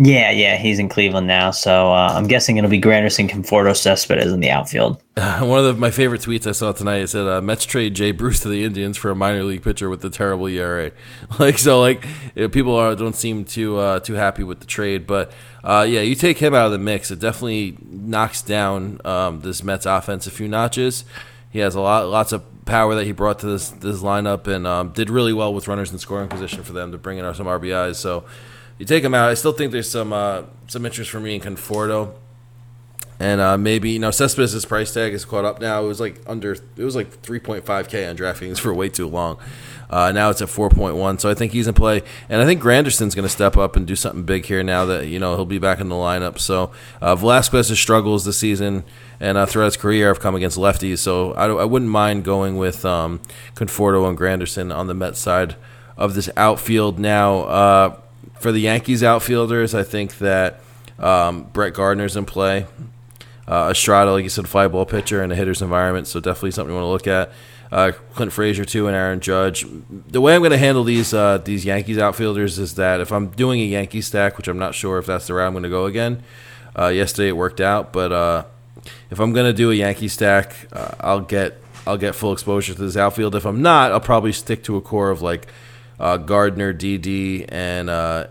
[0.00, 4.32] Yeah, yeah, he's in Cleveland now, so uh, I'm guessing it'll be Granderson, Conforto, Cespedes
[4.32, 5.02] in the outfield.
[5.16, 8.12] One of the, my favorite tweets I saw tonight is that uh, Mets trade Jay
[8.12, 10.92] Bruce to the Indians for a minor league pitcher with the terrible ERA.
[11.38, 15.32] Like so, like people are don't seem too uh, too happy with the trade, but
[15.64, 19.62] uh, yeah, you take him out of the mix, it definitely knocks down um, this
[19.62, 21.04] Mets offense a few notches.
[21.50, 24.66] He has a lot lots of power that he brought to this this lineup and
[24.66, 27.46] um, did really well with runners in scoring position for them to bring in some
[27.46, 27.96] RBIs.
[27.96, 28.24] So
[28.78, 29.28] you take him out.
[29.28, 32.14] I still think there's some uh, some interest for me in Conforto,
[33.18, 35.82] and uh, maybe you know Cespedes' price tag is caught up now.
[35.82, 39.38] It was like under it was like 3.5k on DraftKings for way too long.
[39.90, 43.14] Uh, now it's at 4.1, so I think he's in play, and I think Granderson's
[43.14, 45.58] going to step up and do something big here now that you know he'll be
[45.58, 46.38] back in the lineup.
[46.38, 48.84] So uh, Velasquez's struggles this season
[49.18, 52.58] and uh, throughout his career have come against lefties, so I, I wouldn't mind going
[52.58, 53.20] with um,
[53.54, 55.56] Conforto and Granderson on the Mets side
[55.96, 58.02] of this outfield now.
[58.40, 60.60] For the Yankees outfielders, I think that
[60.98, 62.66] um, Brett Gardner's in play.
[63.46, 66.74] Uh, Estrada, like you said, fly ball pitcher in a hitter's environment, so definitely something
[66.74, 67.32] you want to look at.
[67.70, 69.66] Uh, Clint Frazier too, and Aaron Judge.
[69.90, 73.28] The way I'm going to handle these uh, these Yankees outfielders is that if I'm
[73.28, 75.68] doing a Yankee stack, which I'm not sure if that's the route I'm going to
[75.68, 76.22] go again.
[76.78, 78.44] Uh, yesterday it worked out, but uh,
[79.10, 82.74] if I'm going to do a Yankee stack, uh, I'll get I'll get full exposure
[82.74, 83.34] to this outfield.
[83.34, 85.48] If I'm not, I'll probably stick to a core of like
[85.98, 88.26] uh, Gardner, Didi, and uh,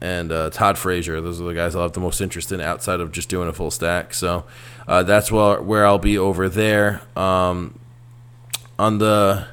[0.00, 1.20] and uh, Todd Frazier.
[1.20, 3.52] Those are the guys I'll have the most interest in outside of just doing a
[3.52, 4.14] full stack.
[4.14, 4.44] So
[4.88, 7.02] uh, that's where where I'll be over there.
[7.16, 7.78] Um,
[8.78, 9.46] on the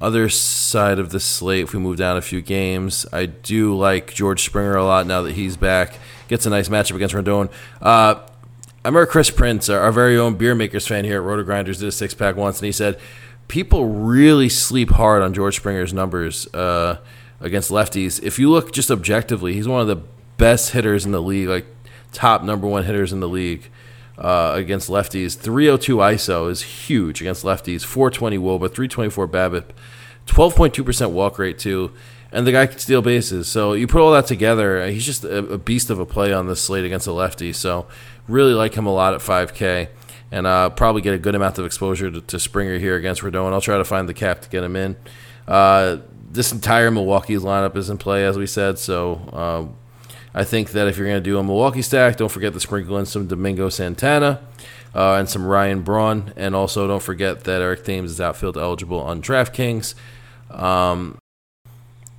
[0.00, 4.14] other side of the slate, if we move down a few games, I do like
[4.14, 5.98] George Springer a lot now that he's back.
[6.28, 7.50] Gets a nice matchup against Rodon.
[7.82, 8.20] Uh,
[8.84, 11.88] I remember Chris Prince, our, our very own beer makers fan here at RotoGrinders, did
[11.88, 12.98] a six pack once, and he said
[13.48, 16.98] people really sleep hard on George Springer's numbers uh,
[17.40, 18.22] against lefties.
[18.22, 20.02] If you look just objectively, he's one of the
[20.36, 21.66] best hitters in the league, like
[22.12, 23.70] top number one hitters in the league
[24.18, 25.36] uh, against lefties.
[25.36, 27.84] 302 ISO is huge against lefties.
[27.84, 29.64] 420 WOBA, 324 BABIP,
[30.26, 31.92] 12.2% walk rate too.
[32.30, 33.48] And the guy can steal bases.
[33.48, 36.60] So you put all that together, he's just a, beast of a play on this
[36.60, 37.54] slate against a lefty.
[37.54, 37.86] So
[38.28, 39.88] really like him a lot at 5K
[40.30, 43.52] and uh, probably get a good amount of exposure to, to Springer here against Rodon.
[43.52, 44.96] I'll try to find the cap to get him in.
[45.46, 45.98] Uh,
[46.30, 49.66] this entire Milwaukee's lineup is in play, as we said, so uh,
[50.34, 52.98] I think that if you're going to do a Milwaukee stack, don't forget to sprinkle
[52.98, 54.40] in some Domingo Santana
[54.94, 59.00] uh, and some Ryan Braun, and also don't forget that Eric Thames is outfield eligible
[59.00, 59.94] on DraftKings.
[60.50, 61.18] Um,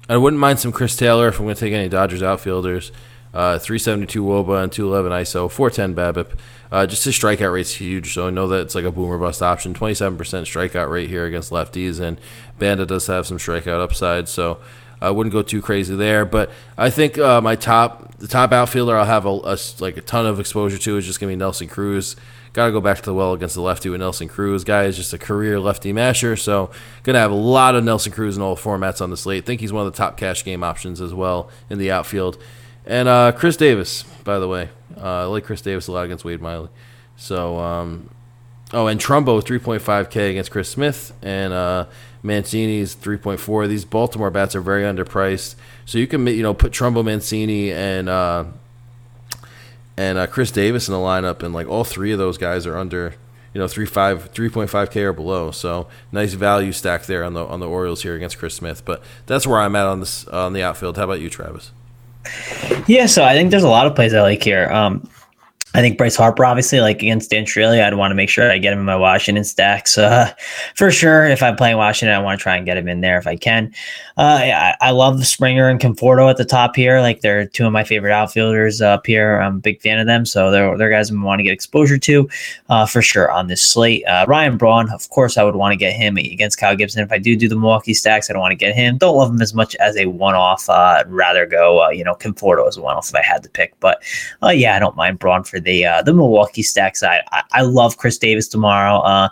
[0.08, 2.92] I wouldn't mind some Chris Taylor if I'm going to take any Dodgers outfielders.
[3.34, 6.38] Uh, 372 Woba and 211 ISO, 410 BABIP.
[6.72, 9.42] Uh, just his strikeout rate's huge, so I know that it's like a boomer bust
[9.42, 9.74] option.
[9.74, 12.20] 27% strikeout rate here against lefties, and
[12.58, 14.60] Banda does have some strikeout upside, so
[15.02, 16.26] I wouldn't go too crazy there.
[16.26, 20.02] But I think uh, my top, the top outfielder I'll have a, a, like a
[20.02, 22.16] ton of exposure to is just gonna be Nelson Cruz.
[22.52, 24.64] Got to go back to the well against the lefty with Nelson Cruz.
[24.64, 26.72] Guy is just a career lefty masher, so
[27.04, 29.46] gonna have a lot of Nelson Cruz in all formats on the slate.
[29.46, 32.42] Think he's one of the top cash game options as well in the outfield.
[32.90, 36.26] And uh, Chris Davis, by the way, uh, I like Chris Davis a lot against
[36.26, 36.70] Wade Miley.
[37.16, 38.10] So, um,
[38.74, 41.86] oh, and Trumbo 3.5K against Chris Smith, and uh,
[42.24, 43.68] Mancini's 3.4.
[43.68, 45.54] These Baltimore bats are very underpriced,
[45.86, 48.46] so you can you know put Trumbo, Mancini, and uh,
[49.96, 52.76] and uh, Chris Davis in the lineup, and like all three of those guys are
[52.76, 53.14] under
[53.54, 55.52] you know, three five three point five k or below.
[55.52, 58.84] So nice value stack there on the on the Orioles here against Chris Smith.
[58.84, 60.98] But that's where I'm at on this on the outfield.
[60.98, 61.72] How about you, Travis?
[62.88, 64.70] Yeah, so I think there's a lot of plays I like here.
[64.72, 65.08] Um,
[65.76, 68.74] I think Bryce Harper, obviously, like against Straily, I'd want to make sure I get
[68.74, 70.34] him in my Washington stacks uh,
[70.76, 71.26] for sure.
[71.26, 73.36] If I'm playing Washington, I want to try and get him in there if I
[73.36, 73.72] can.
[74.18, 77.02] Uh, I, I, love Springer and Conforto at the top here.
[77.02, 79.40] Like they're two of my favorite outfielders up here.
[79.40, 82.00] I'm a big fan of them, so they're, they're guys I want to get exposure
[82.00, 82.28] to
[82.70, 84.04] uh, for sure on this slate.
[84.08, 87.04] Uh, Ryan Braun, of course, I would want to get him against Kyle Gibson.
[87.04, 88.98] If I do do the Milwaukee stacks, I don't want to get him.
[88.98, 90.68] Don't love him as much as a one-off.
[90.68, 93.50] Uh, I'd rather go, uh, you know, Conforto as a one-off if I had to
[93.50, 93.80] pick.
[93.80, 94.02] But
[94.42, 97.22] yeah, I don't mind Braun for the uh, the Milwaukee stack side.
[97.32, 99.00] I, I love Chris Davis tomorrow.
[99.00, 99.30] Uh,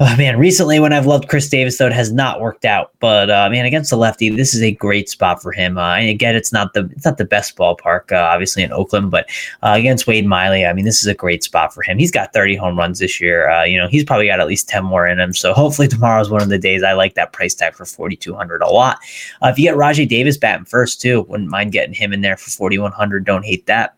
[0.00, 2.92] oh man, recently when I've loved Chris Davis, though, it has not worked out.
[3.00, 5.76] But uh, man, against the lefty, this is a great spot for him.
[5.76, 9.10] Uh, and again, it's not the it's not the best ballpark, uh, obviously in Oakland,
[9.10, 9.28] but
[9.62, 11.98] uh, against Wade Miley, I mean, this is a great spot for him.
[11.98, 13.50] He's got 30 home runs this year.
[13.50, 15.34] Uh, you know, he's probably got at least 10 more in him.
[15.34, 16.82] So hopefully tomorrow is one of the days.
[16.82, 18.98] I like that price tag for 4,200 a lot.
[19.42, 22.36] Uh, if you get Rajai Davis batting first too, wouldn't mind getting him in there
[22.36, 23.24] for 4,100.
[23.24, 23.97] Don't hate that.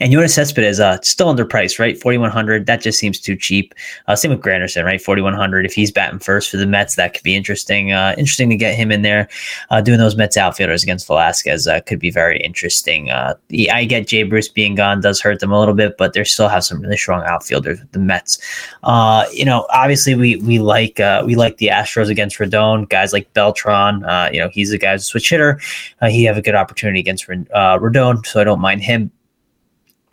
[0.00, 1.98] And Yoenis Cespedes is uh, still underpriced, right?
[1.98, 2.66] 4,100.
[2.66, 3.74] That just seems too cheap.
[4.08, 5.00] Uh, same with Granderson, right?
[5.00, 5.64] 4,100.
[5.64, 7.92] If he's batting first for the Mets, that could be interesting.
[7.92, 9.28] Uh, interesting to get him in there.
[9.70, 13.10] Uh, doing those Mets outfielders against Velasquez uh, could be very interesting.
[13.10, 13.34] Uh,
[13.70, 16.48] I get Jay Bruce being gone does hurt them a little bit, but they still
[16.48, 18.38] have some really strong outfielders with the Mets.
[19.32, 22.88] you know, obviously we we like we like the Astros against Rodon.
[22.88, 24.00] Guys like Beltran.
[24.32, 25.60] you know, he's a guy who's a switch hitter.
[26.08, 29.10] he have a good opportunity against Rodon, so I don't mind him.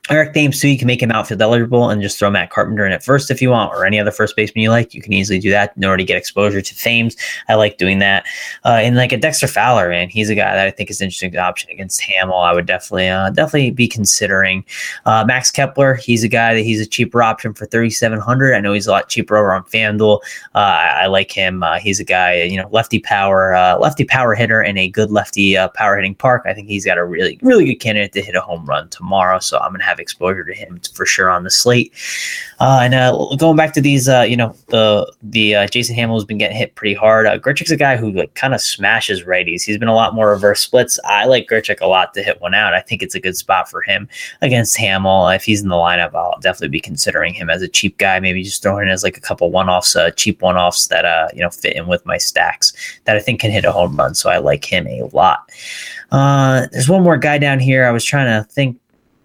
[0.09, 2.91] Eric Thames, too, you can make him outfield eligible and just throw Matt Carpenter in
[2.91, 4.95] at first if you want, or any other first baseman you like.
[4.95, 7.15] You can easily do that in order to get exposure to Thames.
[7.47, 8.25] I like doing that.
[8.65, 11.05] Uh, and like a Dexter Fowler, man, he's a guy that I think is an
[11.05, 12.39] interesting option against Hammel.
[12.39, 14.65] I would definitely, uh, definitely be considering.
[15.05, 18.55] Uh, Max Kepler, he's a guy that he's a cheaper option for 3,700.
[18.55, 20.21] I know he's a lot cheaper over on FanDuel.
[20.55, 21.61] Uh, I, I, like him.
[21.61, 25.11] Uh, he's a guy, you know, lefty power, uh, lefty power hitter in a good
[25.11, 26.43] lefty power hitting park.
[26.45, 29.37] I think he's got a really, really good candidate to hit a home run tomorrow.
[29.37, 31.93] So I'm going to have exposure to him for sure on the slate.
[32.59, 36.15] Uh, and uh, going back to these, uh, you know, the the uh, Jason Hammel
[36.15, 37.25] has been getting hit pretty hard.
[37.25, 39.63] Uh, a guy who like kind of smashes righties.
[39.63, 40.99] He's been a lot more reverse splits.
[41.05, 42.73] I like Grichuk a lot to hit one out.
[42.73, 44.07] I think it's a good spot for him
[44.41, 45.29] against Hammel.
[45.35, 48.19] If he's in the lineup, I'll definitely be considering him as a cheap guy.
[48.19, 51.05] Maybe just throwing in as like a couple one offs, uh, cheap one offs that
[51.05, 52.73] uh, you know fit in with my stacks
[53.05, 54.15] that I think can hit a home run.
[54.15, 55.49] So I like him a lot.
[56.11, 57.85] Uh, there's one more guy down here.
[57.85, 58.79] I was trying to think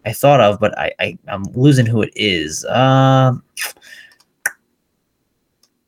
[0.04, 2.64] I thought of, but I, I am losing who it is.
[2.66, 3.42] Um,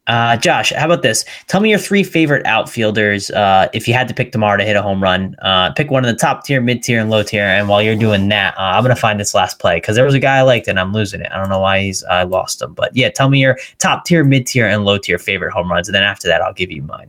[0.07, 1.25] uh, Josh, how about this?
[1.49, 3.31] Tell me your three favorite outfielders.
[3.31, 6.05] Uh, if you had to pick tomorrow to hit a home run, uh, pick one
[6.05, 7.43] of the top tier, mid tier, and low tier.
[7.43, 10.14] And while you're doing that, uh, I'm gonna find this last play because there was
[10.14, 11.33] a guy I liked and I'm losing it.
[11.33, 14.23] I don't know why he's I lost him, but yeah, tell me your top tier,
[14.23, 16.83] mid tier, and low tier favorite home runs, and then after that, I'll give you
[16.83, 17.09] mine.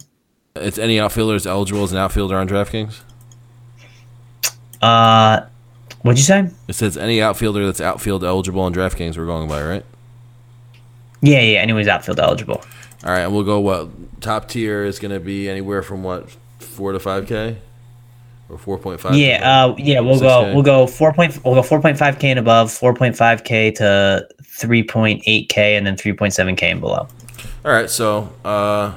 [0.55, 3.01] It's any outfielders eligible as an outfielder on DraftKings.
[4.81, 5.41] Uh,
[6.07, 6.49] What'd you say?
[6.69, 9.17] It says any outfielder that's outfield eligible on DraftKings.
[9.17, 9.85] We're going by right.
[11.19, 11.59] Yeah, yeah.
[11.59, 12.63] Anyways, outfield eligible.
[13.03, 13.59] All right, and we'll go.
[13.59, 16.29] What top tier is going to be anywhere from what
[16.59, 17.57] four to five k,
[18.47, 19.15] or four point five.
[19.15, 19.99] Yeah, uh, yeah.
[19.99, 20.53] We'll go.
[20.53, 21.43] We'll go four point.
[21.43, 22.71] We'll go four point five k and above.
[22.71, 26.71] Four point five k to three point eight k, and then three point seven k
[26.71, 27.07] and below.
[27.65, 28.95] All right, so uh,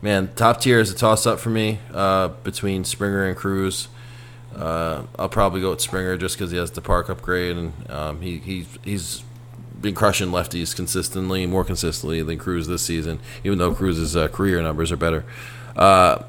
[0.00, 3.88] man, top tier is a toss up for me uh, between Springer and Cruz.
[4.54, 8.20] Uh, I'll probably go with Springer just because he has the park upgrade and um,
[8.20, 9.22] he, he he's
[9.80, 13.20] been crushing lefties consistently, more consistently than Cruz this season.
[13.44, 15.24] Even though Cruz's uh, career numbers are better,
[15.76, 16.22] uh,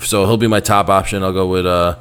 [0.00, 1.22] so he'll be my top option.
[1.22, 1.96] I'll go with uh,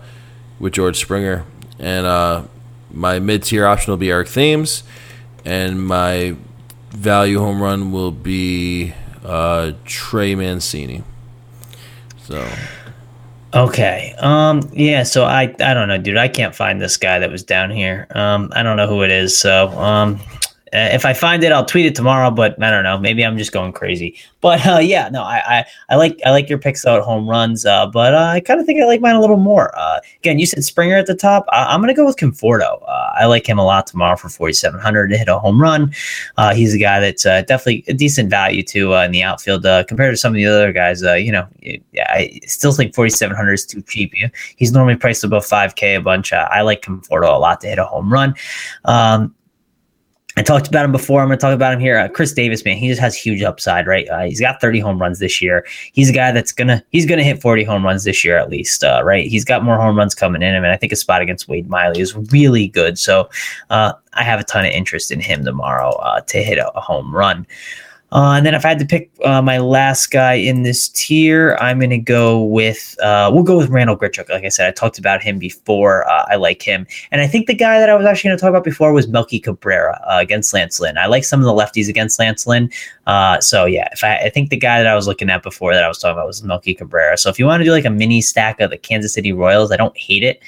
[0.60, 1.46] with George Springer,
[1.80, 2.44] and uh,
[2.92, 4.84] my mid tier option will be Eric Thames,
[5.44, 6.36] and my
[6.90, 8.94] value home run will be
[9.24, 11.04] uh, Trey Mancini.
[12.24, 12.48] So
[13.56, 14.14] Okay.
[14.18, 14.70] Um.
[14.74, 15.04] Yeah.
[15.04, 15.44] So I.
[15.44, 16.18] I don't know, dude.
[16.18, 18.08] I can't find this guy that was down here.
[18.10, 18.52] Um.
[18.54, 19.38] I don't know who it is.
[19.38, 19.70] So.
[19.70, 20.20] Um.
[20.74, 22.32] Uh, if I find it, I'll tweet it tomorrow.
[22.32, 22.98] But I don't know.
[22.98, 24.18] Maybe I'm just going crazy.
[24.42, 27.66] But uh, yeah, no, I, I, I like I like your picks out home runs.
[27.66, 29.78] Uh, but uh, I kind of think I like mine a little more.
[29.78, 31.46] Uh, again, you said Springer at the top.
[31.50, 32.84] I, am gonna go with Conforto.
[32.88, 35.94] I like him a lot tomorrow for 4,700 to hit a home run.
[36.54, 40.34] he's a guy that's definitely a decent value too in the outfield compared to some
[40.34, 41.02] of the other guys.
[41.02, 41.48] you know,
[42.10, 44.14] I still think 4,700 is too cheap.
[44.58, 46.34] He's normally priced above 5K a bunch.
[46.34, 48.36] I like Conforto a lot to hit a home run.
[48.84, 49.34] Um,
[50.38, 51.22] I talked about him before.
[51.22, 51.98] I'm going to talk about him here.
[51.98, 54.08] Uh, Chris Davis, man, he just has huge upside, right?
[54.10, 55.66] Uh, he's got 30 home runs this year.
[55.94, 58.84] He's a guy that's gonna he's gonna hit 40 home runs this year at least,
[58.84, 59.28] uh, right?
[59.28, 61.70] He's got more home runs coming in him, and I think a spot against Wade
[61.70, 63.00] Miley is really good.
[63.00, 63.30] So
[63.70, 66.82] uh, I have a ton of interest in him tomorrow uh, to hit a, a
[66.82, 67.48] home run.
[68.16, 71.58] Uh, and then if I had to pick uh, my last guy in this tier,
[71.60, 74.30] I'm going to go with, uh, we'll go with Randall Grichuk.
[74.30, 76.08] Like I said, I talked about him before.
[76.08, 76.88] Uh, I like him.
[77.12, 79.10] And I think the guy that I was actually going to talk about before was
[79.10, 80.98] Melky Cabrera uh, against Lance Lynn.
[80.98, 82.72] I like some of the lefties against Lance Lynn.
[83.06, 85.74] Uh, so yeah, if I, I think the guy that I was looking at before
[85.74, 87.18] that I was talking about was Melky Cabrera.
[87.18, 89.74] So if you want to do like a mini stack of the Kansas City Royals,
[89.74, 90.42] I don't hate it.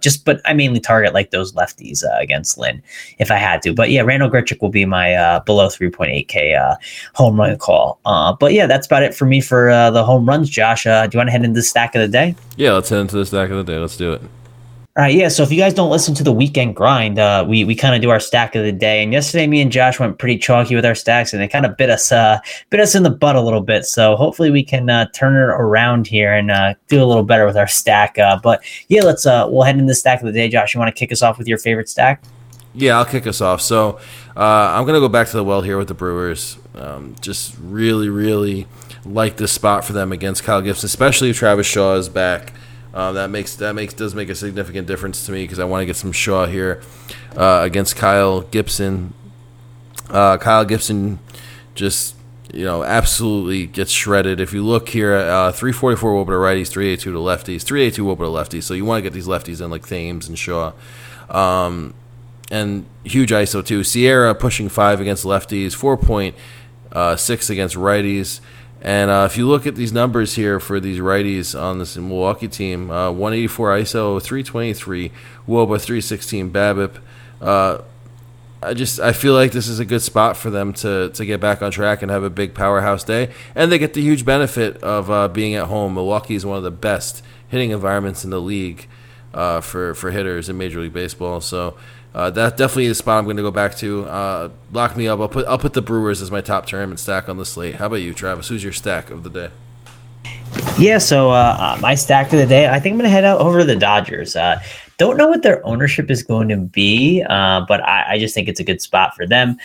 [0.00, 2.82] Just, but I mainly target like those lefties uh, against Lynn
[3.18, 3.72] if I had to.
[3.72, 6.76] But yeah, Randall Grichuk will be my uh, below 3.8K
[7.14, 7.98] home run call.
[8.04, 10.50] Uh, but yeah, that's about it for me for uh, the home runs.
[10.50, 12.34] Josh, uh, do you want to head into the stack of the day?
[12.56, 13.78] Yeah, let's head into the stack of the day.
[13.78, 14.22] Let's do it.
[14.96, 15.26] All right, yeah.
[15.26, 18.00] So if you guys don't listen to the weekend grind, uh, we we kind of
[18.00, 19.02] do our stack of the day.
[19.02, 21.76] And yesterday, me and Josh went pretty chalky with our stacks, and it kind of
[21.76, 22.38] bit us uh,
[22.70, 23.86] bit us in the butt a little bit.
[23.86, 27.44] So hopefully, we can uh, turn it around here and uh, do a little better
[27.44, 28.20] with our stack.
[28.20, 30.48] Uh, but yeah, let's uh, we'll head into the stack of the day.
[30.48, 32.22] Josh, you want to kick us off with your favorite stack?
[32.72, 33.62] Yeah, I'll kick us off.
[33.62, 33.98] So
[34.36, 36.56] I'm to go back to the well here with the Brewers.
[36.76, 38.68] Um, just really, really
[39.04, 42.52] like this spot for them against Kyle Gibson, especially if Travis Shaw is back.
[42.94, 45.82] Um, that makes that makes does make a significant difference to me because I want
[45.82, 46.80] to get some Shaw here
[47.36, 49.12] uh, against Kyle Gibson.
[50.08, 51.18] Uh, Kyle Gibson
[51.74, 52.14] just
[52.52, 54.38] you know absolutely gets shredded.
[54.38, 58.56] If you look here, uh, 344 Woba to righties, 382 to lefties, 382 Woba to
[58.56, 58.62] lefties.
[58.62, 60.72] So you want to get these lefties in like Thames and Shaw.
[61.28, 61.94] Um,
[62.52, 63.80] and huge ISO too.
[63.80, 66.36] SIERA pushing five against lefties, four point
[66.92, 68.38] uh, six against righties.
[68.84, 72.48] And uh, if you look at these numbers here for these righties on this Milwaukee
[72.48, 75.10] team, uh, 184 ISO, 323
[75.48, 76.98] Woba, 316 BABIP.
[77.40, 77.78] Uh,
[78.62, 81.40] I just I feel like this is a good spot for them to to get
[81.40, 84.76] back on track and have a big powerhouse day, and they get the huge benefit
[84.82, 85.94] of uh, being at home.
[85.94, 88.86] Milwaukee is one of the best hitting environments in the league
[89.34, 91.40] uh, for for hitters in Major League Baseball.
[91.40, 91.76] So
[92.14, 94.04] uh, that definitely is a spot I'm going to go back to.
[94.04, 95.18] Uh, lock me up.
[95.18, 97.74] I'll put I'll put the Brewers as my top tournament stack on the slate.
[97.74, 98.48] How about you, Travis?
[98.48, 99.50] Who's your stack of the day?
[100.78, 103.24] Yeah, so uh, uh my stack of the day, I think I'm going to head
[103.24, 104.36] out over to the Dodgers.
[104.36, 104.60] Uh,
[104.96, 108.46] don't know what their ownership is going to be, uh, but I, I, just think
[108.46, 109.56] it's a good spot for them.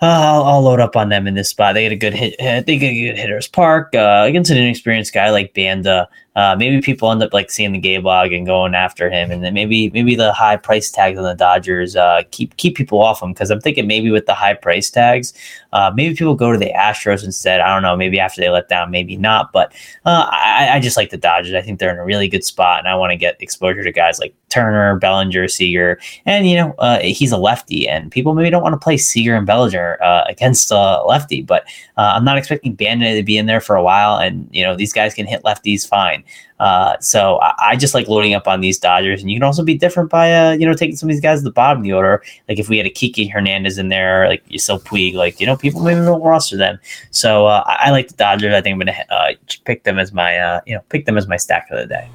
[0.00, 1.74] I'll, I'll, load up on them in this spot.
[1.74, 2.36] They get a good hit.
[2.38, 7.10] They get a good hitters park against an inexperienced guy like Banda uh, maybe people
[7.10, 10.14] end up like seeing the gay log and going after him, and then maybe maybe
[10.14, 13.60] the high price tags on the Dodgers uh, keep keep people off him because I'm
[13.60, 15.34] thinking maybe with the high price tags,
[15.74, 17.60] uh, maybe people go to the Astros instead.
[17.60, 19.52] I don't know, maybe after they let down, maybe not.
[19.52, 19.74] But
[20.06, 21.54] uh, I, I, just like the Dodgers.
[21.54, 23.92] I think they're in a really good spot, and I want to get exposure to
[23.92, 28.48] guys like Turner, Bellinger, Seager, and you know uh, he's a lefty, and people maybe
[28.48, 31.64] don't want to play Seager and Bellinger uh, against a lefty, but
[31.98, 34.94] I'm not expecting Banda to be in there for a while, and you know these
[34.94, 36.21] guys can hit lefties fine.
[36.60, 39.64] Uh, so I, I, just like loading up on these Dodgers, and you can also
[39.64, 41.84] be different by uh, you know taking some of these guys at the bottom of
[41.84, 42.22] the order.
[42.48, 45.56] Like if we had a Kiki Hernandez in there, like Yasiel Puig, like you know
[45.56, 46.78] people maybe will roster them.
[47.10, 48.54] So uh, I, I, like the Dodgers.
[48.54, 49.32] I think I'm to uh,
[49.64, 52.08] pick them as my uh, you know pick them as my stack of the day.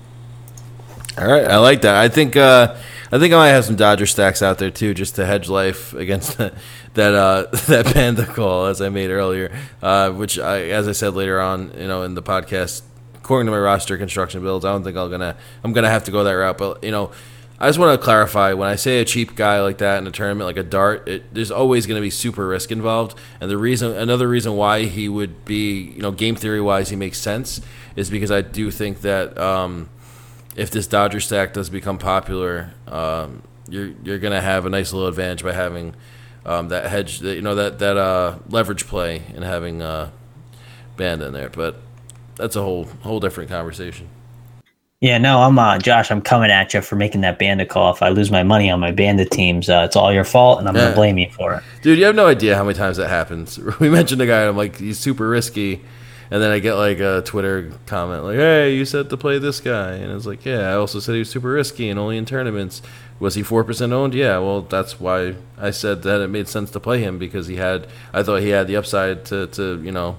[1.18, 1.96] All right, I like that.
[1.96, 2.78] I think uh,
[3.12, 5.94] I think I might have some Dodger stacks out there too, just to hedge life
[5.94, 6.54] against that
[6.98, 11.14] that, uh, that Banda call as I made earlier, uh, which I, as I said
[11.14, 12.82] later on, you know, in the podcast,
[13.28, 16.12] according to my roster construction builds, I don't think I'm gonna I'm gonna have to
[16.12, 16.58] go that route.
[16.58, 17.12] But you know,
[17.60, 20.12] I just want to clarify when I say a cheap guy like that in a
[20.12, 23.20] tournament, like a dart, it, there's always going to be super risk involved.
[23.42, 26.96] And the reason, another reason why he would be, you know, game theory wise, he
[26.96, 27.60] makes sense
[27.98, 29.90] is because I do think that um,
[30.56, 34.94] if this Dodger stack does become popular, um, you're you're going to have a nice
[34.94, 35.96] little advantage by having
[36.46, 40.12] um, that hedge, that, you know, that that uh, leverage play and having uh,
[40.96, 41.50] band in there.
[41.50, 41.82] But
[42.38, 44.08] that's a whole whole different conversation.
[45.00, 46.10] Yeah, no, I'm uh, Josh.
[46.10, 47.94] I'm coming at you for making that Banda call.
[47.94, 50.68] If I lose my money on my Banda teams, uh, it's all your fault, and
[50.68, 50.86] I'm yeah.
[50.86, 51.64] gonna blame you for it.
[51.84, 53.60] Dude, you have no idea how many times that happens.
[53.80, 55.84] We mentioned a guy, and I'm like, he's super risky,
[56.32, 59.60] and then I get like a Twitter comment like, "Hey, you said to play this
[59.60, 62.26] guy," and it's like, "Yeah, I also said he was super risky and only in
[62.26, 62.82] tournaments."
[63.20, 64.16] Was he four percent owned?
[64.16, 67.58] Yeah, well, that's why I said that it made sense to play him because he
[67.58, 67.88] had.
[68.14, 70.18] I thought he had the upside to, to you know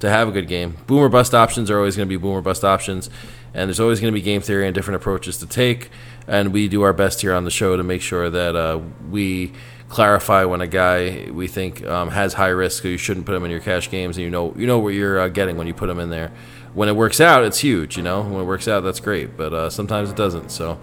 [0.00, 0.76] to have a good game.
[0.86, 3.10] Boomer bust options are always going to be boomer bust options,
[3.54, 5.90] and there's always going to be game theory and different approaches to take.
[6.26, 8.80] And we do our best here on the show to make sure that uh,
[9.10, 9.52] we
[9.88, 13.44] clarify when a guy we think um, has high risk, so you shouldn't put him
[13.44, 15.74] in your cash games, and you know you know what you're uh, getting when you
[15.74, 16.30] put him in there.
[16.74, 17.96] When it works out, it's huge.
[17.96, 20.50] You know, when it works out, that's great, but uh, sometimes it doesn't.
[20.50, 20.78] So.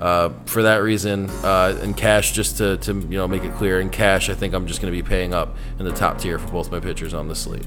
[0.00, 3.80] uh, for that reason, uh, in cash, just to, to you know make it clear,
[3.80, 6.38] in cash, I think I'm just going to be paying up in the top tier
[6.38, 7.66] for both my pitchers on the slate.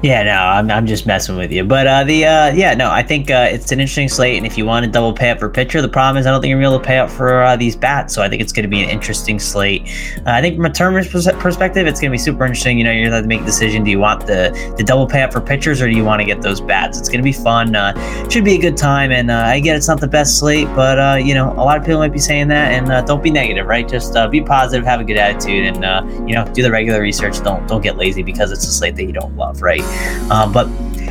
[0.00, 1.64] Yeah, no, I'm, I'm just messing with you.
[1.64, 4.56] But uh, the uh, yeah, no, I think uh, it's an interesting slate, and if
[4.56, 6.60] you want to double pay up for pitcher, the problem is I don't think you're
[6.60, 8.14] gonna be able to pay up for uh, these bats.
[8.14, 9.88] So I think it's going to be an interesting slate.
[10.18, 12.78] Uh, I think from a term perspective, it's going to be super interesting.
[12.78, 15.04] You know, you're gonna have to make a decision: do you want the the double
[15.08, 17.00] pay up for pitchers, or do you want to get those bats?
[17.00, 17.74] It's going to be fun.
[17.74, 21.24] Uh, should be a good time, and I get it's not the best slate, but
[21.24, 23.88] you know, a lot of people might be saying that, and don't be negative, right?
[23.88, 27.42] Just be positive, have a good attitude, and you know, do the regular research.
[27.42, 29.82] Don't don't get lazy because it's a slate that you don't love, right?
[30.30, 30.68] Um, but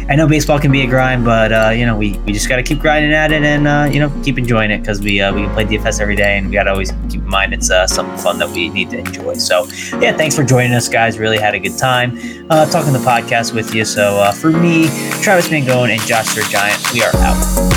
[0.09, 2.55] I know baseball can be a grind, but uh, you know we, we just got
[2.55, 5.34] to keep grinding at it and uh, you know keep enjoying it because we uh,
[5.34, 7.69] we can play DFS every day and we got to always keep in mind it's
[7.69, 9.34] uh, something fun that we need to enjoy.
[9.36, 9.65] So
[9.99, 11.19] yeah, thanks for joining us, guys.
[11.19, 12.17] Really had a good time
[12.49, 13.84] uh, talking the podcast with you.
[13.84, 14.88] So uh, for me,
[15.21, 17.76] Travis Mangone and Josh Giant, we are out.